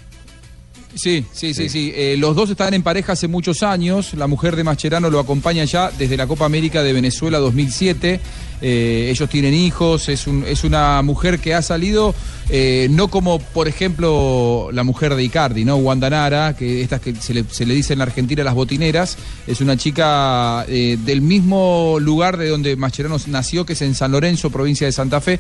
[0.96, 1.94] Sí, sí, sí, sí.
[1.96, 4.16] Eh, los dos están en pareja hace muchos años.
[4.16, 8.20] La mujer de Mascherano lo acompaña ya desde la Copa América de Venezuela 2007.
[8.62, 10.10] Eh, ellos tienen hijos.
[10.10, 12.14] Es, un- es una mujer que ha salido
[12.52, 15.76] eh, no como, por ejemplo, la mujer de Icardi, ¿no?
[15.78, 19.18] Wanda Nara, que estas que se le, se dice en la Argentina las botineras.
[19.46, 24.12] Es una chica eh, del mismo lugar de donde Mascherano nació, que es en San
[24.12, 25.40] Lorenzo, provincia de Santa Fe.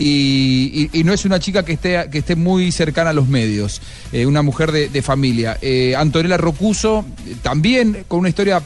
[0.00, 3.80] Y, no es una chica que esté, que esté muy cercana a los medios.
[4.12, 5.58] Una mujer de, familia.
[5.96, 7.04] Antonella Rocuso,
[7.42, 8.60] también con una historia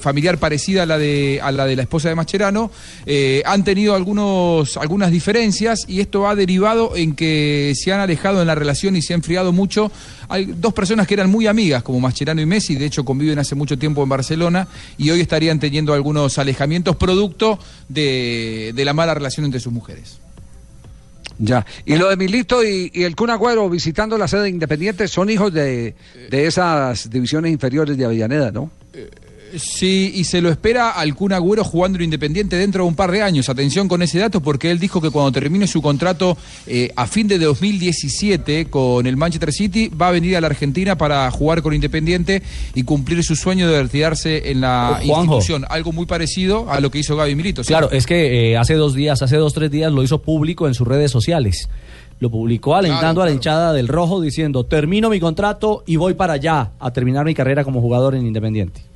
[0.00, 2.70] familiar parecida a la, de, a la de la esposa de Mascherano,
[3.14, 8.40] eh, han tenido algunos, algunas diferencias y esto ha derivado en que se han alejado
[8.40, 9.92] en la relación y se ha enfriado mucho.
[10.30, 13.54] Hay dos personas que eran muy amigas, como Mascherano y Messi, de hecho conviven hace
[13.54, 19.12] mucho tiempo en Barcelona y hoy estarían teniendo algunos alejamientos producto de, de la mala
[19.12, 20.16] relación entre sus mujeres.
[21.36, 21.66] Ya.
[21.84, 25.52] Y lo de Milito y, y el Kun Agüero visitando la sede independiente son hijos
[25.52, 25.94] de,
[26.30, 28.70] de esas divisiones inferiores de Avellaneda, ¿no?
[29.56, 33.10] Sí, y se lo espera al Kun Agüero jugando en Independiente dentro de un par
[33.10, 33.48] de años.
[33.48, 36.36] Atención con ese dato porque él dijo que cuando termine su contrato
[36.66, 40.96] eh, a fin de 2017 con el Manchester City va a venir a la Argentina
[40.96, 42.42] para jugar con Independiente
[42.74, 45.64] y cumplir su sueño de retirarse en la Oh, institución.
[45.68, 47.62] Algo muy parecido a lo que hizo Gaby Milito.
[47.62, 47.68] ¿sí?
[47.68, 50.74] Claro, es que eh, hace dos días, hace dos, tres días lo hizo público en
[50.74, 51.68] sus redes sociales.
[52.20, 56.34] Lo publicó alentando a la hinchada del rojo diciendo, termino mi contrato y voy para
[56.34, 58.91] allá a terminar mi carrera como jugador en Independiente.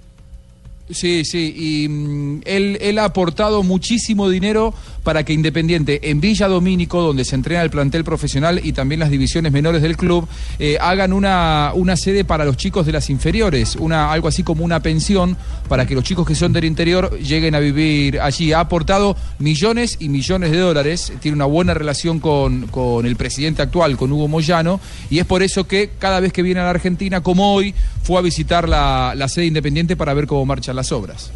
[0.89, 4.73] Sí, sí, y mm, él, él ha aportado muchísimo dinero
[5.03, 9.11] para que Independiente en Villa Domínico, donde se entrena el plantel profesional y también las
[9.11, 10.29] divisiones menores del club,
[10.59, 14.65] eh, hagan una, una sede para los chicos de las inferiores, una, algo así como
[14.65, 15.37] una pensión
[15.69, 18.53] para que los chicos que son del interior lleguen a vivir allí.
[18.53, 23.63] Ha aportado millones y millones de dólares, tiene una buena relación con, con el presidente
[23.63, 24.81] actual, con Hugo Moyano,
[25.11, 28.19] y es por eso que cada vez que viene a la Argentina, como hoy, fue
[28.19, 31.31] a visitar la, la sede independiente para ver cómo marchan las obras.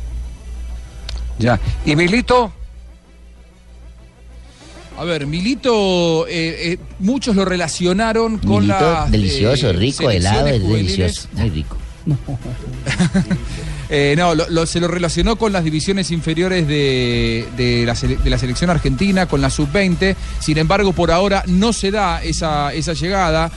[1.39, 1.59] Ya.
[1.85, 2.53] ¿Y Milito?
[4.99, 9.07] A ver, Milito, eh, eh, muchos lo relacionaron con Milito, la.
[9.11, 11.77] delicioso, rico, helado, es delicioso, muy rico.
[13.93, 18.19] Eh, no, lo- lo- se lo relacionó con las divisiones inferiores de, de la, sele-
[18.23, 20.15] de la selección argentina, con la sub-20.
[20.39, 23.51] Sin embargo, por ahora no se da esa, esa llegada.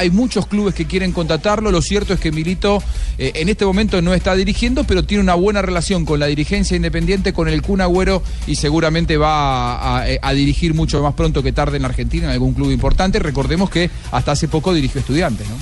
[0.00, 1.70] Hay muchos clubes que quieren contratarlo.
[1.70, 2.82] Lo cierto es que Milito
[3.18, 6.76] eh, en este momento no está dirigiendo, pero tiene una buena relación con la dirigencia
[6.76, 11.42] independiente, con el Kun Agüero y seguramente va a, a- a dirigir mucho más pronto
[11.42, 13.18] que tarde en Argentina en algún club importante.
[13.18, 15.56] Recordemos que hasta hace poco dirigió estudiantes, ¿no?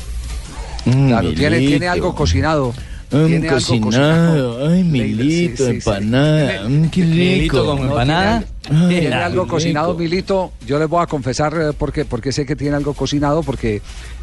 [1.09, 2.73] Claro, tiene, tiene algo cocinado.
[3.11, 4.69] Tiene algo cocinado.
[4.69, 6.69] Ay, Milito, empanada.
[6.69, 7.67] mm, qué Milito rico.
[7.67, 8.45] con empanada.
[8.89, 10.53] Tiene algo cocinado, Milito.
[10.67, 13.81] Yo les voy a confesar eh, porque, porque sé que tiene algo cocinado, porque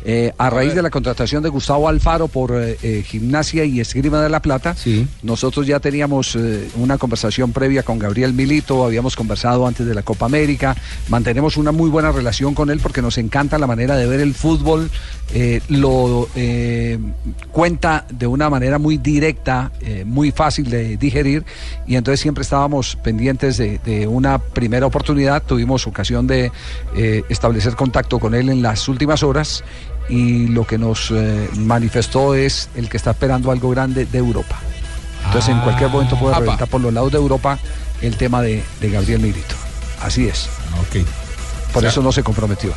[0.07, 4.21] eh, a raíz de la contratación de Gustavo Alfaro por eh, eh, Gimnasia y Esgrima
[4.21, 4.75] de la Plata,
[5.23, 10.03] nosotros ya teníamos eh, una conversación previa con Gabriel Milito, habíamos conversado antes de la
[10.03, 10.75] Copa América,
[11.09, 14.35] mantenemos una muy buena relación con él porque nos encanta la manera de ver el
[14.35, 14.91] fútbol,
[15.69, 16.29] lo
[17.51, 19.71] cuenta de una manera muy directa,
[20.05, 21.43] muy fácil de digerir
[21.87, 26.51] y entonces siempre estábamos pendientes de, de una primera oportunidad, tuvimos ocasión de
[27.27, 29.63] establecer contacto con él en las últimas horas
[30.09, 34.59] y lo que nos eh, manifestó es el que está esperando algo grande de Europa.
[35.25, 37.57] Entonces en cualquier momento puede reventar por los lados de Europa
[38.01, 39.55] el tema de, de Gabriel Milito.
[40.01, 40.47] Así es.
[41.75, 42.71] Por eso no se comprometió.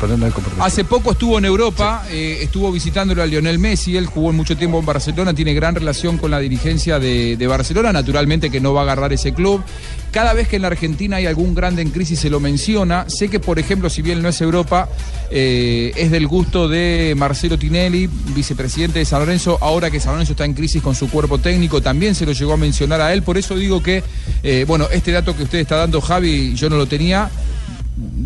[0.00, 0.64] Por eso no se comprometió.
[0.64, 4.78] Hace poco estuvo en Europa, eh, estuvo visitándolo a Lionel Messi, él jugó mucho tiempo
[4.78, 8.80] en Barcelona, tiene gran relación con la dirigencia de, de Barcelona, naturalmente que no va
[8.80, 9.62] a agarrar ese club.
[10.10, 13.04] Cada vez que en la Argentina hay algún grande en crisis se lo menciona.
[13.08, 14.88] Sé que, por ejemplo, si bien no es Europa,
[15.30, 20.32] eh, es del gusto de Marcelo Tinelli, vicepresidente de San Lorenzo, ahora que San Lorenzo
[20.32, 23.22] está en crisis con su cuerpo técnico, también se lo llegó a mencionar a él.
[23.22, 24.02] Por eso digo que,
[24.42, 27.30] eh, bueno, este dato que usted está dando, Javi, yo no lo tenía.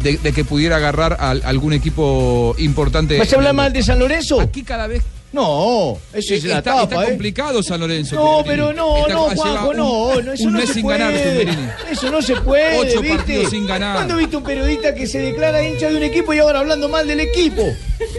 [0.02, 3.18] De, de que pudiera agarrar a, algún equipo importante.
[3.18, 4.40] ¿Vas a hablar mal de San Lorenzo?
[4.40, 5.02] Aquí cada vez.
[5.32, 7.08] No, eso es la está, tapa, está ¿eh?
[7.08, 8.16] complicado San Lorenzo.
[8.16, 10.82] No, pero no, Está- no, Juanjo, un- no, no, eso un no mes se sin
[10.82, 10.98] puede.
[10.98, 11.76] ganar.
[11.90, 13.16] Eso no se puede, Ocho ¿viste?
[13.16, 13.94] partidos sin ganar.
[13.96, 17.06] ¿Cuándo viste un periodista que se declara hincha de un equipo y ahora hablando mal
[17.06, 17.62] del equipo?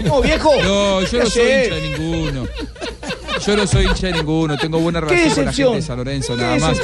[0.05, 0.51] No, viejo.
[0.63, 2.47] No, yo ¿Qué no soy hincha de ninguno.
[3.45, 5.97] Yo no soy hincha de ninguno, tengo buena ¿Qué relación con la gente de San
[5.97, 6.79] Lorenzo, ¿Qué nada más.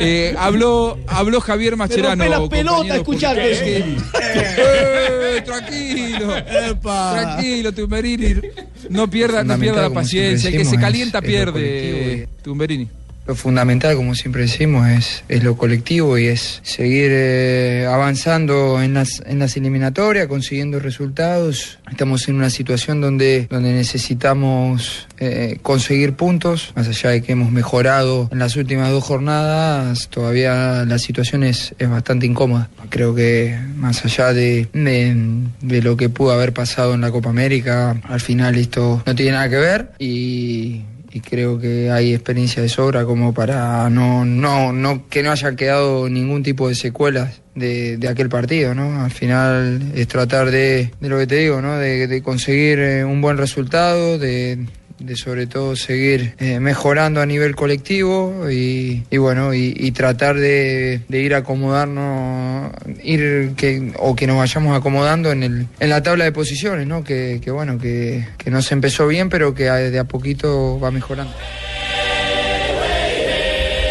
[0.00, 2.24] Eh, habló, habló Javier Mascherano.
[2.24, 3.64] rompe la pelota escucharte eso.
[3.64, 6.34] Eh, tranquilo,
[6.82, 8.40] tranquilo, Tumberini.
[8.88, 12.88] No pierda, no pierda la paciencia, el que se calienta pierde, Tumberini.
[13.30, 18.94] Lo fundamental, como siempre decimos, es, es lo colectivo y es seguir eh, avanzando en
[18.94, 21.78] las, en las eliminatorias, consiguiendo resultados.
[21.88, 27.52] Estamos en una situación donde, donde necesitamos eh, conseguir puntos, más allá de que hemos
[27.52, 32.68] mejorado en las últimas dos jornadas, todavía la situación es, es bastante incómoda.
[32.88, 35.16] Creo que más allá de, de,
[35.60, 39.30] de lo que pudo haber pasado en la Copa América, al final esto no tiene
[39.30, 40.80] nada que ver y
[41.12, 45.56] y creo que hay experiencia de sobra como para no, no, no que no haya
[45.56, 49.02] quedado ningún tipo de secuelas de, de aquel partido, ¿no?
[49.02, 51.76] Al final es tratar de, de lo que te digo, ¿no?
[51.76, 54.66] De, conseguir eh, un buen resultado, de,
[55.00, 60.36] de sobre todo seguir eh, mejorando a nivel colectivo y, y bueno, y, y tratar
[60.36, 62.70] de, de ir acomodarnos,
[63.02, 67.02] ir que, o que nos vayamos acomodando en, el, en la tabla de posiciones, ¿no?
[67.02, 70.78] Que, que bueno, que, que no se empezó bien, pero que a- de a poquito
[70.78, 71.32] va mejorando.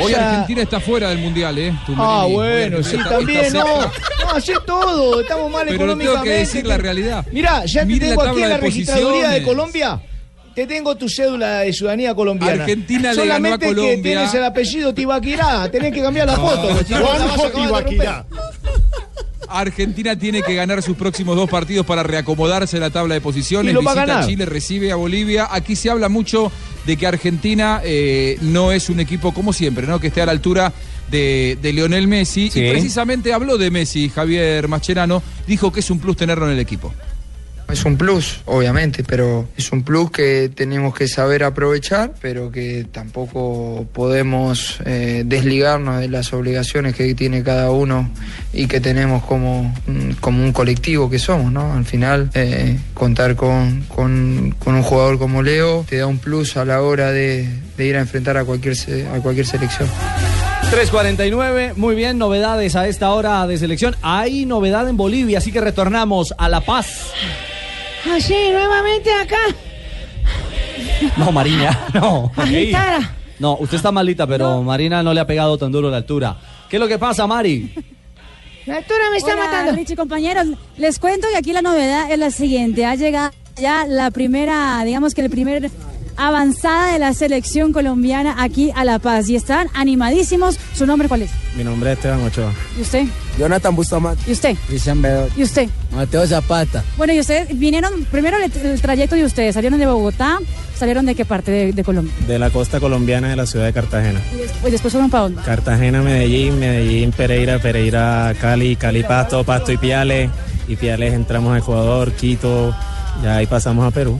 [0.01, 1.73] Hoy Argentina está fuera del Mundial, ¿eh?
[1.85, 1.97] Tumberini.
[2.21, 3.81] Ah, bueno, sí, está- también, está no.
[3.81, 6.29] No, hace todo, estamos mal Pero tengo económicamente.
[6.29, 7.25] que decir la realidad.
[7.33, 9.43] Mirá, ya te Mire la tengo aquí en la de registraduría de.
[9.43, 9.99] Colombia.
[10.59, 12.63] Te tengo tu cédula de ciudadanía colombiana.
[12.63, 14.01] Argentina le Solamente ganó a que Colombia.
[14.03, 15.71] tienes el apellido Tibaquirá.
[15.71, 16.69] Tenés que cambiar la No, foto.
[16.69, 18.09] a Juanjo romper.
[19.47, 23.71] Argentina tiene que ganar sus próximos dos partidos para reacomodarse en la tabla de posiciones.
[23.71, 24.27] Y lo va a Visita ganar.
[24.29, 25.47] Chile, recibe a Bolivia.
[25.49, 26.51] Aquí se habla mucho
[26.85, 29.97] de que Argentina eh, no es un equipo como siempre, ¿no?
[30.01, 30.73] Que esté a la altura
[31.09, 32.51] de, de Lionel Messi.
[32.51, 32.59] Sí.
[32.59, 36.59] Y precisamente habló de Messi, Javier Mascherano, dijo que es un plus tenerlo en el
[36.59, 36.93] equipo.
[37.71, 42.87] Es un plus, obviamente, pero es un plus que tenemos que saber aprovechar, pero que
[42.91, 48.09] tampoco podemos eh, desligarnos de las obligaciones que tiene cada uno
[48.53, 51.73] y que tenemos como, un- como un colectivo que somos, ¿no?
[51.73, 56.65] Al final, eh, contar con, con- un jugador como Leo te da un plus a
[56.65, 57.47] la hora de,
[57.77, 58.75] de ir a enfrentar a cualquier,
[59.15, 59.87] a cualquier selección.
[60.71, 63.95] 3.49, muy bien, novedades a esta hora de selección.
[64.01, 67.11] Hay novedad en Bolivia, así que retornamos a La Paz.
[68.15, 69.37] Así, nuevamente acá.
[71.17, 72.31] No, Marina, no.
[73.39, 76.37] No, usted está malita, pero Marina no le ha pegado tan duro la altura.
[76.69, 77.73] ¿Qué es lo que pasa, Mari?
[78.65, 79.71] La altura me está Hola, matando.
[79.71, 80.47] Richie, compañeros,
[80.77, 82.85] les cuento que aquí la novedad es la siguiente.
[82.85, 85.71] Ha llegado ya la primera, digamos que el primer
[86.19, 90.59] avanzada de la selección colombiana aquí a La Paz y están animadísimos.
[90.75, 91.31] ¿Su nombre cuál es?
[91.55, 92.51] Mi nombre es Esteban Ochoa.
[92.77, 93.05] ¿Y usted?
[93.39, 94.21] Jonathan Bustamante.
[94.27, 94.55] ¿Y usted?
[94.67, 95.29] Cristian Bedor.
[95.35, 95.69] ¿Y usted?
[95.95, 96.83] Mateo Zapata.
[96.97, 100.39] Bueno, y ustedes vinieron, primero el, el trayecto de ustedes, salieron de Bogotá,
[100.77, 102.13] salieron de qué parte de, de Colombia.
[102.27, 104.19] De la costa colombiana de la ciudad de Cartagena.
[104.33, 105.41] Y después, después fueron para dónde?
[105.41, 110.29] Cartagena, Medellín, Medellín, Pereira, Pereira, Cali, Cali, Pasto, Pasto y Piales.
[110.67, 112.75] Y Piales entramos a Ecuador, Quito,
[113.23, 114.19] ya ahí pasamos a Perú.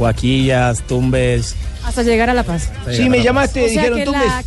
[0.00, 1.54] Huaquillas, Tumbes.
[1.84, 2.70] Hasta llegar a La Paz.
[2.92, 4.26] Sí, me llamaste, O sea dijeron que Tumbes.
[4.26, 4.42] la-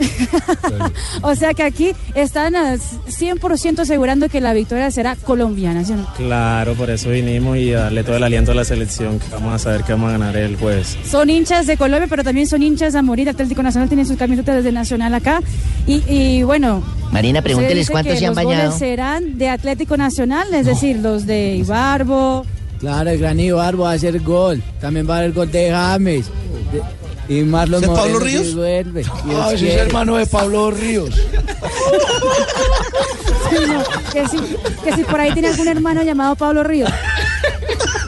[1.22, 5.96] o sea que aquí están ah, 100% asegurando que la victoria será colombiana, ¿sí o
[5.96, 6.06] no?
[6.16, 9.52] Claro, por eso vinimos y a darle todo el aliento a la selección, que vamos
[9.54, 10.96] a saber que vamos a ganar el jueves.
[11.04, 13.28] Son hinchas de Colombia, pero también son hinchas a morir.
[13.28, 15.42] Atlético Nacional tiene sus camisetas desde Nacional acá.
[15.86, 16.82] Y, y bueno.
[17.12, 18.78] Marina, pregúnteles cuántos se han los bañado.
[18.78, 22.46] serán de Atlético Nacional, es decir, los de Ibarbo.
[22.80, 24.62] Claro, el gran Ibarbo va a hacer gol.
[24.80, 26.26] También va a haber gol de James.
[26.72, 26.82] De-
[27.34, 28.46] y Marlon ¿Ese es Pablo Ríos?
[28.46, 29.04] si vuelve.
[29.36, 31.14] Ah, ese es hermano de Pablo Ríos.
[31.14, 31.22] Sí,
[33.68, 34.36] no, que, si,
[34.82, 36.90] que si por ahí tiene algún hermano llamado Pablo Ríos.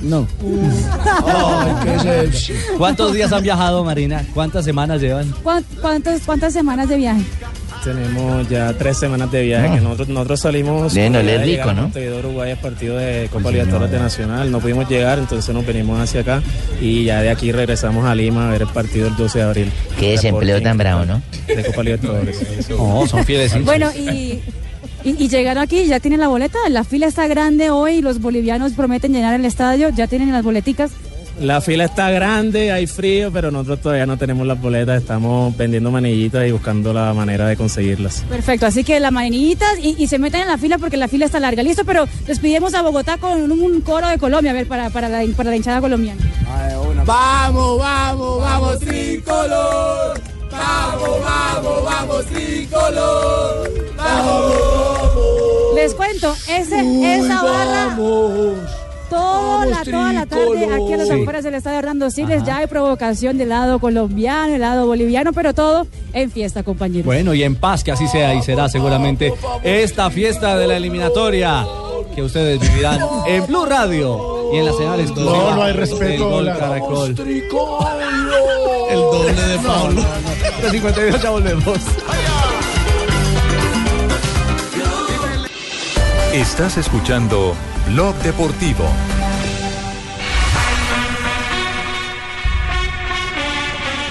[0.02, 0.26] No.
[2.78, 4.24] ¿Cuántos días han viajado, Marina?
[4.34, 5.30] ¿Cuántas semanas llevan?
[5.42, 7.22] ¿Cuán- ¿Cuántas, ¿Cuántas semanas de viaje?
[7.84, 9.74] Tenemos ya tres semanas de viaje, No.
[9.74, 10.94] que nosotros, nosotros salimos...
[10.94, 11.82] Bien, no le rico, ¿no?
[11.82, 13.98] Montevideo, Uruguay, a partido de Copa Pues, Libertadores de.
[13.98, 14.50] Nacional.
[14.52, 16.42] No pudimos llegar, entonces nos venimos hacia acá
[16.80, 19.72] y ya de aquí regresamos a Lima a ver el partido el 12 de abril.
[19.98, 21.22] Qué desempleo tan bravo, ¿no?
[21.46, 22.38] De Copa Libertadores.
[22.70, 23.52] No, son fieles.
[23.64, 24.40] Bueno, y,
[25.04, 26.58] y, y llegaron aquí, ya tienen la boleta.
[26.70, 28.00] La fila está grande hoy.
[28.00, 29.88] Los bolivianos prometen llenar el estadio.
[29.90, 30.92] Ya tienen las boleticas.
[31.42, 35.90] La fila está grande, hay frío, pero nosotros todavía no tenemos las boletas, estamos vendiendo
[35.90, 38.24] manillitas y buscando la manera de conseguirlas.
[38.28, 41.26] Perfecto, así que las maninitas y, y se metan en la fila porque la fila
[41.26, 41.64] está larga.
[41.64, 45.08] Listo, pero despidimos a Bogotá con un, un coro de Colombia, a ver, para, para,
[45.08, 46.20] la, para la hinchada colombiana.
[47.04, 50.20] Vamos, vamos, vamos, tricolor.
[50.48, 53.72] Vamos, vamos, vamos, tricolor.
[53.96, 55.74] Vamos.
[55.74, 57.96] Les cuento, ese, esa barra
[59.12, 61.14] toda la, toda la tarde aquí a las Sí.
[61.20, 65.54] afueras del estadio Hernando Siles ya hay provocación del lado colombiano, del lado boliviano, pero
[65.54, 67.04] todo en fiesta, compañeros.
[67.06, 69.32] Bueno, y en paz que así sea y será seguramente
[69.62, 71.64] esta fiesta de la eliminatoria
[72.14, 75.36] que ustedes vivirán en Blue Radio y en la señal exclusiva.
[75.50, 76.28] No, no hay respeto.
[76.28, 77.10] Gol la- Caracol.
[78.90, 80.02] El doble de Pablo.
[80.70, 81.78] 52 ya volvemos.
[86.32, 87.54] Estás escuchando
[87.88, 88.84] Blog Deportivo.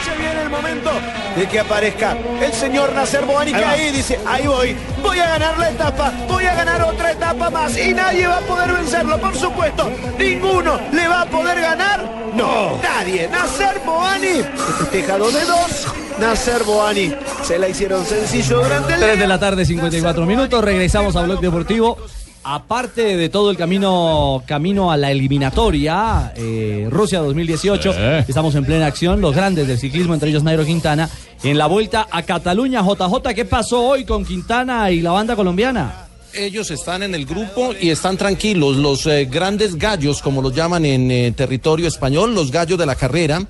[0.05, 0.91] Se viene el momento
[1.35, 5.57] de que aparezca el señor Nacer Boani, que Ahí dice, ahí voy, voy a ganar
[5.57, 9.35] la etapa, voy a ganar otra etapa más y nadie va a poder vencerlo, por
[9.35, 12.03] supuesto, ninguno le va a poder ganar,
[12.35, 14.43] no, nadie, Nacer Boani,
[14.79, 15.87] festeja dos de dos,
[16.19, 17.13] Nacer Boani,
[17.43, 20.63] se la hicieron sencillo durante el 3 de la tarde, 54 minutos.
[20.63, 21.97] Regresamos a Blog Deportivo.
[22.43, 27.93] Aparte de todo el camino, camino a la eliminatoria, eh, Rusia 2018,
[28.27, 31.07] estamos en plena acción, los grandes del ciclismo, entre ellos Nairo Quintana,
[31.43, 32.81] en la vuelta a Cataluña.
[32.81, 36.07] JJ, ¿qué pasó hoy con Quintana y la banda colombiana?
[36.33, 38.75] Ellos están en el grupo y están tranquilos.
[38.77, 42.95] Los eh, grandes gallos, como los llaman en eh, territorio español, los gallos de la
[42.95, 43.45] carrera,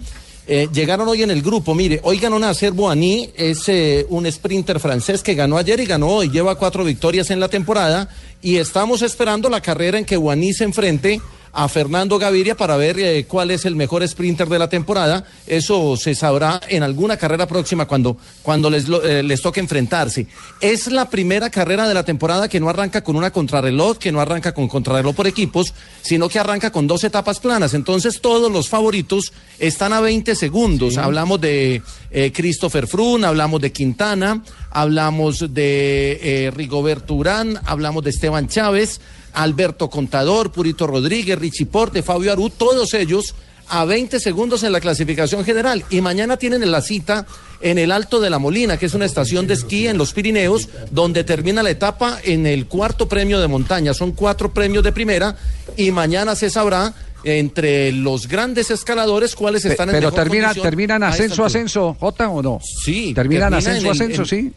[0.47, 1.75] eh, llegaron hoy en el grupo.
[1.75, 6.07] Mire, hoy ganó Nacer Boani, es eh, un sprinter francés que ganó ayer y ganó
[6.07, 6.29] hoy.
[6.29, 8.09] Lleva cuatro victorias en la temporada
[8.41, 11.21] y estamos esperando la carrera en que Boani se enfrente
[11.53, 15.25] a Fernando Gaviria para ver eh, cuál es el mejor sprinter de la temporada.
[15.47, 20.27] Eso se sabrá en alguna carrera próxima cuando, cuando les, lo- eh, les toque enfrentarse.
[20.61, 24.21] Es la primera carrera de la temporada que no arranca con una contrarreloj, que no
[24.21, 27.73] arranca con contrarreloj por equipos, sino que arranca con dos etapas planas.
[27.73, 30.97] Entonces todos los favoritos están a 20 segundos.
[30.97, 31.81] Hablamos de
[32.11, 34.41] eh, Christopher Froome, hablamos de Quintana,
[34.71, 39.01] hablamos de Rigoberto Urán, hablamos de Esteban Chávez.
[39.33, 43.35] Alberto Contador, Purito Rodríguez, Richie Porte, Fabio Aru, todos ellos
[43.73, 45.85] a 20 segundos en la clasificación general.
[45.89, 47.25] Y mañana tienen la cita
[47.61, 50.67] en el Alto de la Molina, que es una estación de esquí en los Pirineos,
[50.89, 53.93] donde termina la etapa en el cuarto premio de montaña.
[53.93, 55.37] Son cuatro premios de primera
[55.77, 61.03] y mañana se sabrá entre los grandes escaladores cuáles están en Pero mejor termina, terminan
[61.03, 62.59] ascenso, ascenso, J o no?
[62.83, 63.13] Sí.
[63.13, 64.53] Terminan termina ascenso, en el- ascenso, en- sí.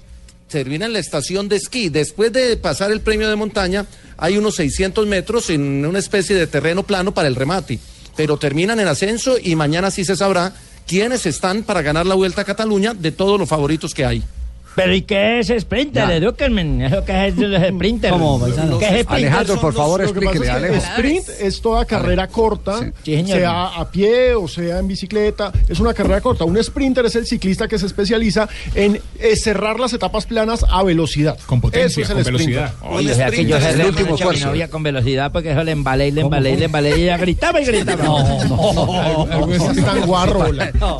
[0.55, 1.89] Termina en la estación de esquí.
[1.89, 3.87] Después de pasar el premio de montaña,
[4.17, 7.81] hay unos 600 metros en una especie de terreno plano para el remate.
[8.15, 10.55] Pero terminan en ascenso y mañana sí se sabrá
[10.87, 14.23] quiénes están para ganar la Vuelta a Cataluña de todos los favoritos que hay.
[14.75, 16.11] Pero ¿y qué es Sprinter?
[16.11, 16.87] Edúquenme.
[16.87, 18.11] ¿Eso qué es el Sprinter?
[18.11, 18.79] ¿Cómo, paisano?
[18.79, 19.15] ¿Qué es Sprinter?
[19.29, 20.95] Alejandro, por favor, Lo que pasa explíquele, es que Alejo.
[20.97, 23.27] sprint es toda carrera corta, señor.
[23.39, 26.45] sea a pie o sea en bicicleta, es una carrera corta.
[26.45, 30.83] Un sprinter es el ciclista que se especializa en eh, cerrar las etapas planas a
[30.83, 31.39] velocidad.
[31.47, 32.55] Con potencia, Eso es el con sprinter.
[32.63, 32.75] velocidad.
[32.91, 34.47] Oye, o sea que yo El último esfuerzo.
[34.47, 37.17] novia con velocidad porque eso le embalé y le embalé y le embalé y ella
[37.17, 38.05] gritaba y gritaba.
[38.05, 40.47] No seas tan guarro.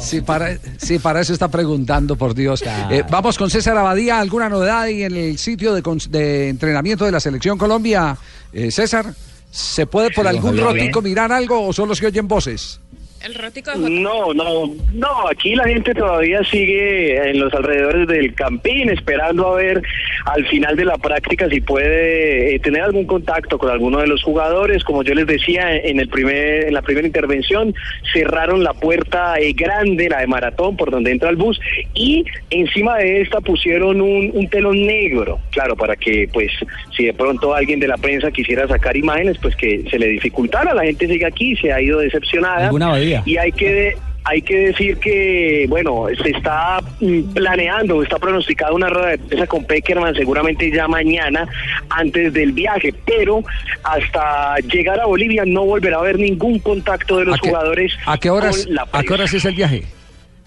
[0.01, 2.63] Sí, para, sí, para eso está preguntando, por Dios.
[2.91, 4.21] Eh, vamos con César Abadía.
[4.21, 8.17] ¿Alguna novedad ahí en el sitio de, de entrenamiento de la Selección Colombia?
[8.53, 9.15] Eh, César,
[9.51, 12.81] ¿se puede por algún rotico mirar algo o solo se oyen voces?
[13.25, 18.91] El rótico No, no, no, aquí la gente todavía sigue en los alrededores del campín
[18.91, 19.83] esperando a ver
[20.27, 24.23] al final de la práctica si puede eh, tener algún contacto con alguno de los
[24.23, 24.85] jugadores.
[24.85, 27.75] Como yo les decía en el primer en la primera intervención,
[28.13, 31.59] cerraron la puerta eh, grande, la de maratón, por donde entra el bus
[31.95, 36.53] y encima de esta pusieron un, un telón negro, claro, para que pues
[36.95, 40.75] si de pronto alguien de la prensa quisiera sacar imágenes, pues que se le dificultara.
[40.75, 42.67] La gente sigue aquí, se ha ido decepcionada.
[42.67, 43.23] ¿Alguna abadía?
[43.33, 43.97] Y hay que
[44.27, 49.47] hay que decir que, bueno, se está mm, planeando, está pronosticada una rueda de prensa
[49.47, 51.47] con Peckerman seguramente ya mañana
[51.91, 53.43] antes del viaje, pero
[53.83, 57.93] hasta llegar a Bolivia no volverá a haber ningún contacto de los ¿A qué- jugadores
[58.07, 59.83] ¿A qué horas, con la ¿a qué horas es el viaje?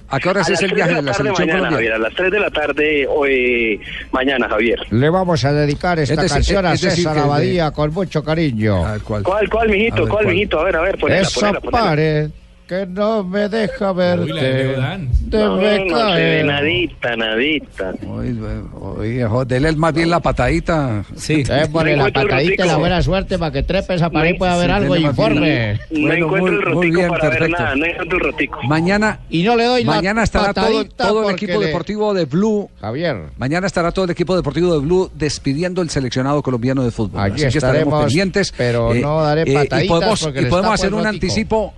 [0.10, 1.70] ¿A qué horas A es el viaje de la tarde Selección mañana?
[1.76, 3.80] Javier, a las 3 de la tarde eh,
[4.12, 4.80] mañana, Javier.
[4.90, 8.24] Le vamos a dedicar esta Es decir, canción a César que de- Abadía con mucho
[8.24, 8.84] cariño.
[9.04, 9.22] ¿Cuál?
[9.24, 9.98] ¿Cuál, cuál, mijito?
[9.98, 10.34] A ver, ¿Cuál, ¿cuál?
[10.34, 10.60] mijito?
[10.60, 11.84] A ver, a ver, ponela, Esa ponela, ponela.
[11.86, 12.30] pared
[12.68, 14.76] que no me deja verte.
[15.32, 17.94] No, no se ve nadita, nadita.
[18.98, 21.04] Oye, joder, dele más bien la patadita.
[21.16, 21.44] Sí.
[21.44, 24.68] Démosle la patadita y la buena suerte para que trepe esa pared y pueda ver
[24.68, 25.80] Sí, algo informe.
[25.92, 28.60] No Bueno, encuentro muy- el rotico bien, para ver nada, no encuentro el rotico.
[28.64, 32.70] Mañana Y no le doy Mañana estará todo, todo el equipo le- deportivo de Blue.
[32.82, 33.18] Javier.
[33.38, 37.22] Mañana estará todo el equipo deportivo de Blue despidiendo el seleccionado colombiano de fútbol.
[37.22, 38.54] Allí Así que estaremos pendientes.
[38.58, 41.74] pero no daré y pataditas podemos, porque y podemos hacer un anticipo.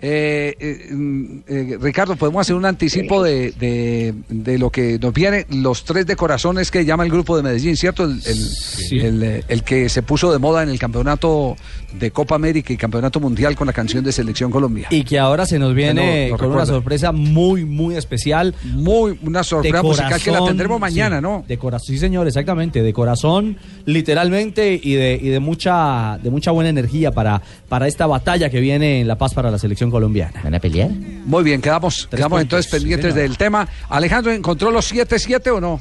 [0.00, 5.12] Eh, eh, mm, eh, Ricardo, podemos hacer un anticipo de, de- de lo que nos
[5.12, 8.04] viene, los tres de corazones que llama el grupo de Medellín, ¿cierto?
[8.04, 11.56] El, el- el, eh, el que se puso de moda en el campeonato
[11.98, 14.88] de Copa América y campeonato mundial con la canción de Selección Colombia.
[14.90, 18.54] Y que ahora se nos viene con una sorpresa muy, muy especial.
[18.64, 21.44] Muy, una sorpresa musical que la tendremos mañana, ¿no?
[21.48, 23.56] De corazón, sí señor, exactamente, de corazón,
[24.02, 28.60] literalmente, y de, y de mucha, de mucha buena energía para, para esta batalla que
[28.60, 30.40] viene en La Paz para la selección colombiana.
[30.42, 30.90] ¿Van a pelear?
[30.90, 33.68] Muy bien, quedamos, quedamos puntos, entonces pendientes del tema.
[33.88, 35.80] Alejandro, ¿encontró los 7-7 o no?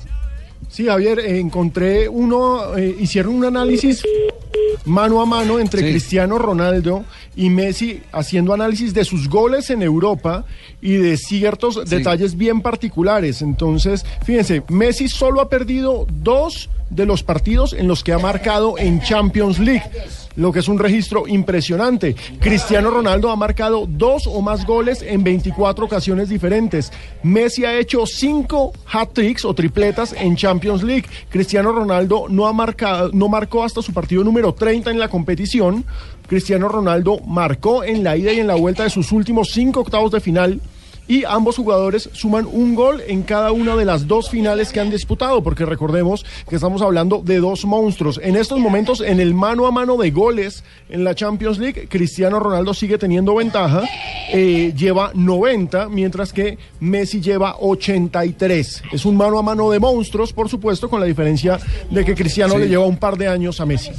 [0.70, 4.04] Sí, Javier, eh, encontré uno, eh, hicieron un análisis
[4.86, 7.04] mano a mano entre Cristiano Ronaldo
[7.36, 10.46] y Messi haciendo análisis de sus goles en Europa
[10.82, 13.42] y de ciertos detalles bien particulares.
[13.42, 18.78] Entonces, fíjense, Messi solo ha perdido dos de los partidos en los que ha marcado
[18.78, 19.84] en Champions League,
[20.38, 22.16] lo que es un registro impresionante.
[22.40, 26.94] Cristiano Ronaldo ha marcado dos o más goles en 24 ocasiones diferentes.
[27.24, 31.06] Messi ha hecho cinco hat-tricks o tripletas en Champions League.
[31.30, 35.84] Cristiano Ronaldo no ha marcado, no marcó hasta su partido número 30 en la competición.
[36.28, 40.12] Cristiano Ronaldo marcó en la ida y en la vuelta de sus últimos cinco octavos
[40.12, 40.62] de final
[41.08, 44.90] y ambos jugadores suman un gol en cada una de las dos finales que han
[44.90, 48.20] disputado, porque recordemos que estamos hablando de dos monstruos.
[48.24, 52.40] En estos momentos, en el mano a mano de goles en la Champions League, Cristiano
[52.40, 53.84] Ronaldo sigue teniendo ventaja,
[54.34, 58.84] eh, lleva 90, mientras que Messi lleva 83.
[58.92, 62.54] Es un mano a mano de monstruos, por supuesto, con la diferencia de que Cristiano
[62.56, 62.60] Sí.
[62.60, 63.92] le lleva un par de años a Messi.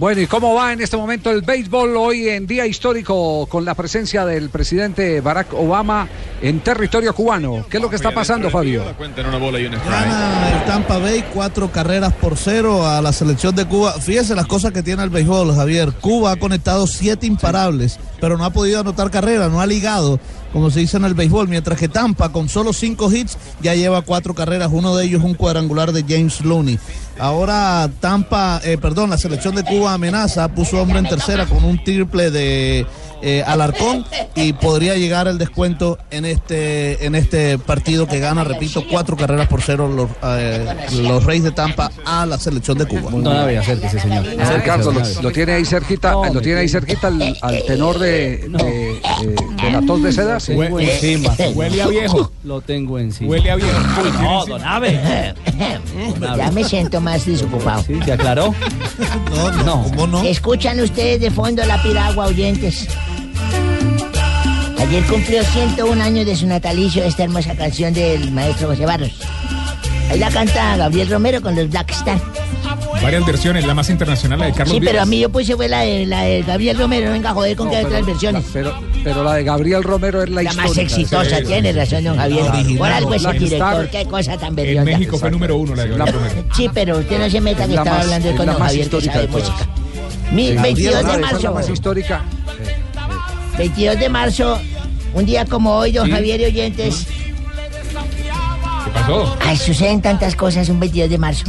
[0.00, 3.74] Bueno, ¿y cómo va en este momento el béisbol hoy en día histórico con la
[3.74, 6.08] presencia del presidente Barack Obama
[6.40, 7.66] en territorio cubano?
[7.68, 8.82] ¿Qué es lo que está pasando, Fabio?
[8.98, 13.92] Gana el Tampa Bay cuatro carreras por cero a la selección de Cuba.
[14.00, 15.92] Fíjese las cosas que tiene el béisbol, Javier.
[16.00, 20.18] Cuba ha conectado siete imparables, pero no ha podido anotar carrera, no ha ligado,
[20.52, 21.48] como se dice en el béisbol.
[21.48, 24.70] Mientras que Tampa, con solo cinco hits, ya lleva cuatro carreras.
[24.72, 26.78] Uno de ellos un cuadrangular de James Looney.
[27.18, 31.82] Ahora Tampa, eh, perdón, la selección de Cuba amenaza, puso hombre en tercera con un
[31.84, 32.86] triple de
[33.22, 38.84] eh, Alarcón y podría llegar el descuento en este en este partido que gana, repito,
[38.90, 40.66] cuatro carreras por cero los, eh,
[41.02, 43.10] los Reyes de Tampa a la selección de Cuba.
[43.44, 44.24] Veía acérquese, señor.
[44.24, 49.02] Ricardo, lo, lo tiene ahí cerquita, lo tiene ahí cerquita al, al tenor de, de,
[49.20, 50.34] de- de la tos de seda.
[50.34, 51.34] Lo tengo encima.
[51.54, 52.32] Huele a viejo.
[52.44, 53.30] Lo tengo encima.
[53.30, 53.78] Huele a viejo.
[54.22, 55.00] No, don Abe.
[56.36, 57.82] Ya me siento más desocupado.
[57.82, 57.94] ¿Sí?
[58.04, 58.54] ¿Se aclaró?
[59.34, 60.22] No, no, ¿cómo no?
[60.22, 62.88] Escuchan ustedes de fondo la piragua, oyentes.
[64.78, 69.12] Ayer cumplió 101 años de su natalicio esta hermosa canción del maestro José Barros.
[70.10, 72.18] Ahí la canta Gabriel Romero con los Black Star.
[73.02, 75.02] Varias versiones, la más internacional, la de Carlos Sí, pero Vives.
[75.02, 77.56] a mí yo puse fue la de, la de Gabriel Romero, no venga a joder
[77.56, 78.44] con que hay otras versiones.
[78.52, 81.44] Pero, pero la de Gabriel Romero es la, La más exitosa, Sí.
[81.46, 82.42] tiene razón, don Javier.
[82.42, 83.90] Original, Por algo es el director, Star.
[83.90, 84.84] qué cosa tan En berrionda.
[84.92, 86.44] México fue número uno la de Gabriel Romero.
[86.54, 89.00] Sí, pero usted no se meta que estaba más- hablando es con don Javier que
[89.00, 89.68] sabe de música.
[90.32, 91.54] Mi- Sí, 22 de marzo.
[91.54, 92.24] más histórica.
[93.56, 94.58] 22 de marzo,
[95.14, 96.12] un día como hoy, don Sí.
[96.12, 97.06] Javier y oyentes.
[98.92, 99.36] ¿Qué pasó?
[99.40, 101.44] Ay, suceden tantas cosas un 22 de marzo.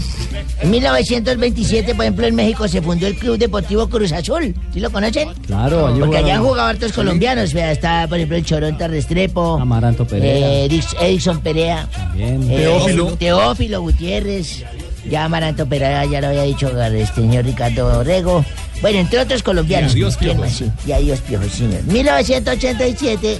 [0.61, 4.53] En 1927, por ejemplo, en México se fundó el Club Deportivo Cruz Azul.
[4.73, 5.29] ¿Sí lo conocen?
[5.47, 7.53] Claro, Porque allá han jugado hartos colombianos.
[7.53, 9.57] Vea, está, por ejemplo, el Choronta Restrepo.
[9.59, 10.65] Amaranto Perea.
[10.65, 11.87] eh, Edison Perea.
[11.91, 12.43] También.
[12.49, 13.05] eh, Teófilo.
[13.17, 14.63] Teófilo Gutiérrez.
[15.09, 18.45] Ya Amaranto Perea, ya lo había dicho este señor Ricardo Rego.
[18.81, 19.93] Bueno, entre otros colombianos.
[19.95, 20.53] Y adiós, ¿Quién Piojos.
[20.53, 21.81] Sí, Y adiós, Piojos, señor.
[21.85, 23.39] 1987,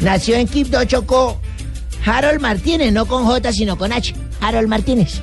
[0.00, 1.38] nació en Quibdó, Chocó,
[2.04, 4.14] Harold Martínez, no con J, sino con H.
[4.40, 5.20] Harold Martínez.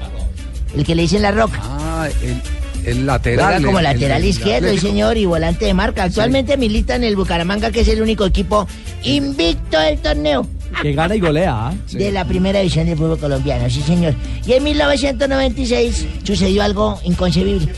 [0.75, 1.59] El que le dicen la roca.
[1.63, 2.41] Ah, el,
[2.89, 3.45] el lateral.
[3.53, 4.87] Juega como el- lateral el- izquierdo, sí, Atlético.
[4.87, 6.03] señor, y volante de marca.
[6.03, 8.67] Actualmente milita en el Bucaramanga, que es el único equipo
[9.03, 10.47] invicto del torneo.
[10.81, 11.67] Que gana y golea.
[11.67, 11.73] ¿ah?
[11.91, 14.15] De la primera división del fútbol colombiano, sí señor.
[14.47, 17.73] Y en 1996 sucedió algo inconcebible.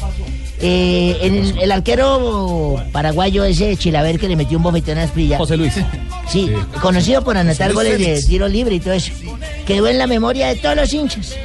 [0.66, 5.38] Eh, el, el arquero paraguayo ese Chilaver que le metió un bofetón a Asprilla.
[5.38, 5.74] José Luis.
[6.30, 6.49] Sí,
[6.82, 9.11] conocido por anotar goles de tiro libre y todo eso.
[9.68, 11.36] Quedó en la memoria de todos los hinchas.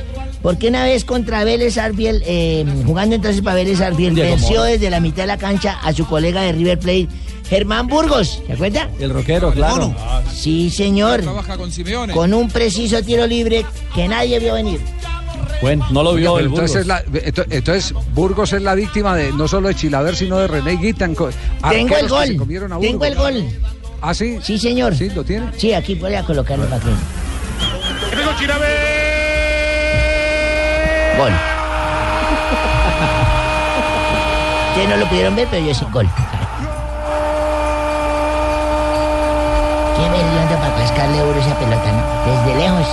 [0.40, 4.70] Porque una vez contra Vélez Arfiel, eh, jugando entonces para Vélez Arfiel, Diego venció Mora.
[4.70, 7.08] desde la mitad de la cancha a su colega de River Plate,
[7.50, 8.40] Germán Burgos.
[8.46, 8.88] ¿Se acuerda?
[9.00, 9.92] El rockero, claro.
[10.32, 11.24] Sí, señor.
[11.56, 12.12] con Simeone.
[12.12, 13.66] Con un preciso tiro libre
[13.96, 14.80] que nadie vio venir.
[15.60, 17.02] Bueno, no lo vio Pero el entonces, Burgos.
[17.02, 20.46] es la- ento- entonces, Burgos es la víctima de no solo de Chilaver, sino de
[20.46, 21.14] René Guitan.
[21.16, 21.30] co-
[21.68, 22.36] Tengo el gol.
[22.36, 23.44] comieron a Tengo el gol.
[24.00, 24.38] ¿Ah, sí?
[24.42, 24.94] Sí, señor.
[24.94, 25.48] ¿Sí, lo tiene?
[25.56, 26.90] Sí, aquí voy a colocarlo para que.
[31.18, 31.32] Gol.
[34.70, 36.08] Ustedes no lo pudieron ver, pero yo sí gol.
[39.96, 42.46] ¿Quién me dio para cascarle duro esa pelota, no?
[42.46, 42.86] Desde lejos.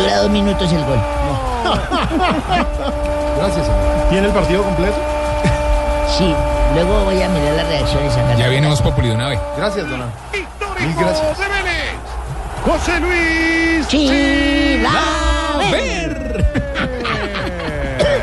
[0.00, 0.98] Dura dos minutos el gol.
[3.38, 3.66] Gracias.
[4.10, 4.96] ¿Tiene el partido completo?
[6.16, 6.34] Sí,
[6.74, 8.34] luego voy a mirar las reacciones acá.
[8.34, 9.38] Ya viene Voz Populi de una vez.
[9.56, 10.06] Gracias, Dona.
[10.80, 11.26] Mil gracias.
[12.64, 13.86] José Luis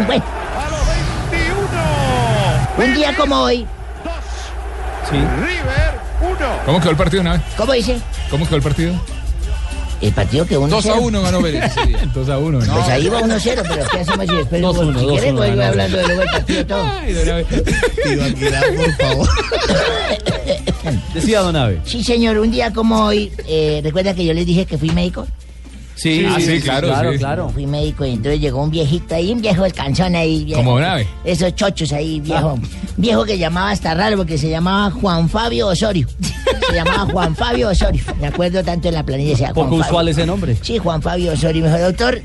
[0.05, 0.23] Bueno.
[2.77, 3.65] Un día como hoy,
[5.09, 5.15] Sí.
[5.15, 6.37] River 1.
[6.65, 7.41] ¿Cómo quedó el partido de una vez?
[7.55, 7.99] ¿cómo dice?
[8.29, 8.93] ¿Cómo quedó el partido?
[9.99, 12.11] El partido que uno 2 a 1 ganó Vélez ese día.
[12.13, 12.59] 2 a 1.
[12.59, 14.61] Pues ahí va 1-0, pero ¿qué hacemos si después?
[14.61, 15.63] 2-1, si quieres, 2-1 voy ganó.
[15.63, 16.83] hablando de luego el partido todo.
[18.75, 19.27] por favor.
[21.13, 21.81] Decía Don Ave.
[21.83, 25.27] Sí, señor, un día como hoy, eh, ¿recuerda que yo les dije que fui médico?
[25.95, 27.17] Sí, Ah, sí, claro, claro, sí.
[27.17, 27.49] claro.
[27.49, 30.45] Fui médico y entonces llegó un viejito ahí, un viejo canzón ahí.
[30.45, 31.07] Viejo, Como Nave.
[31.25, 32.59] Esos chochos ahí, viejo.
[32.97, 36.07] Viejo que llamaba hasta raro porque se llamaba Juan Fabio Osorio.
[36.77, 38.03] Llamaba Juan Fabio Osorio.
[38.19, 39.31] Me acuerdo tanto en la planilla.
[39.31, 39.85] decía Juan Poco Fabio.
[39.85, 40.55] usual ese nombre.
[40.61, 41.63] Sí, Juan Fabio Osorio.
[41.63, 42.21] Me dijo, doctor,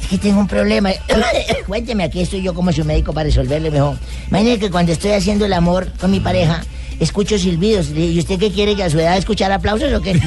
[0.00, 0.90] es que tengo un problema.
[1.66, 3.70] Cuénteme, aquí estoy yo como su médico para resolverle.
[3.70, 3.96] Me dijo,
[4.28, 6.62] imagínese que cuando estoy haciendo el amor con mi pareja,
[7.00, 7.90] escucho silbidos.
[7.90, 10.12] ¿y usted qué quiere que a su edad escuchar aplausos o qué?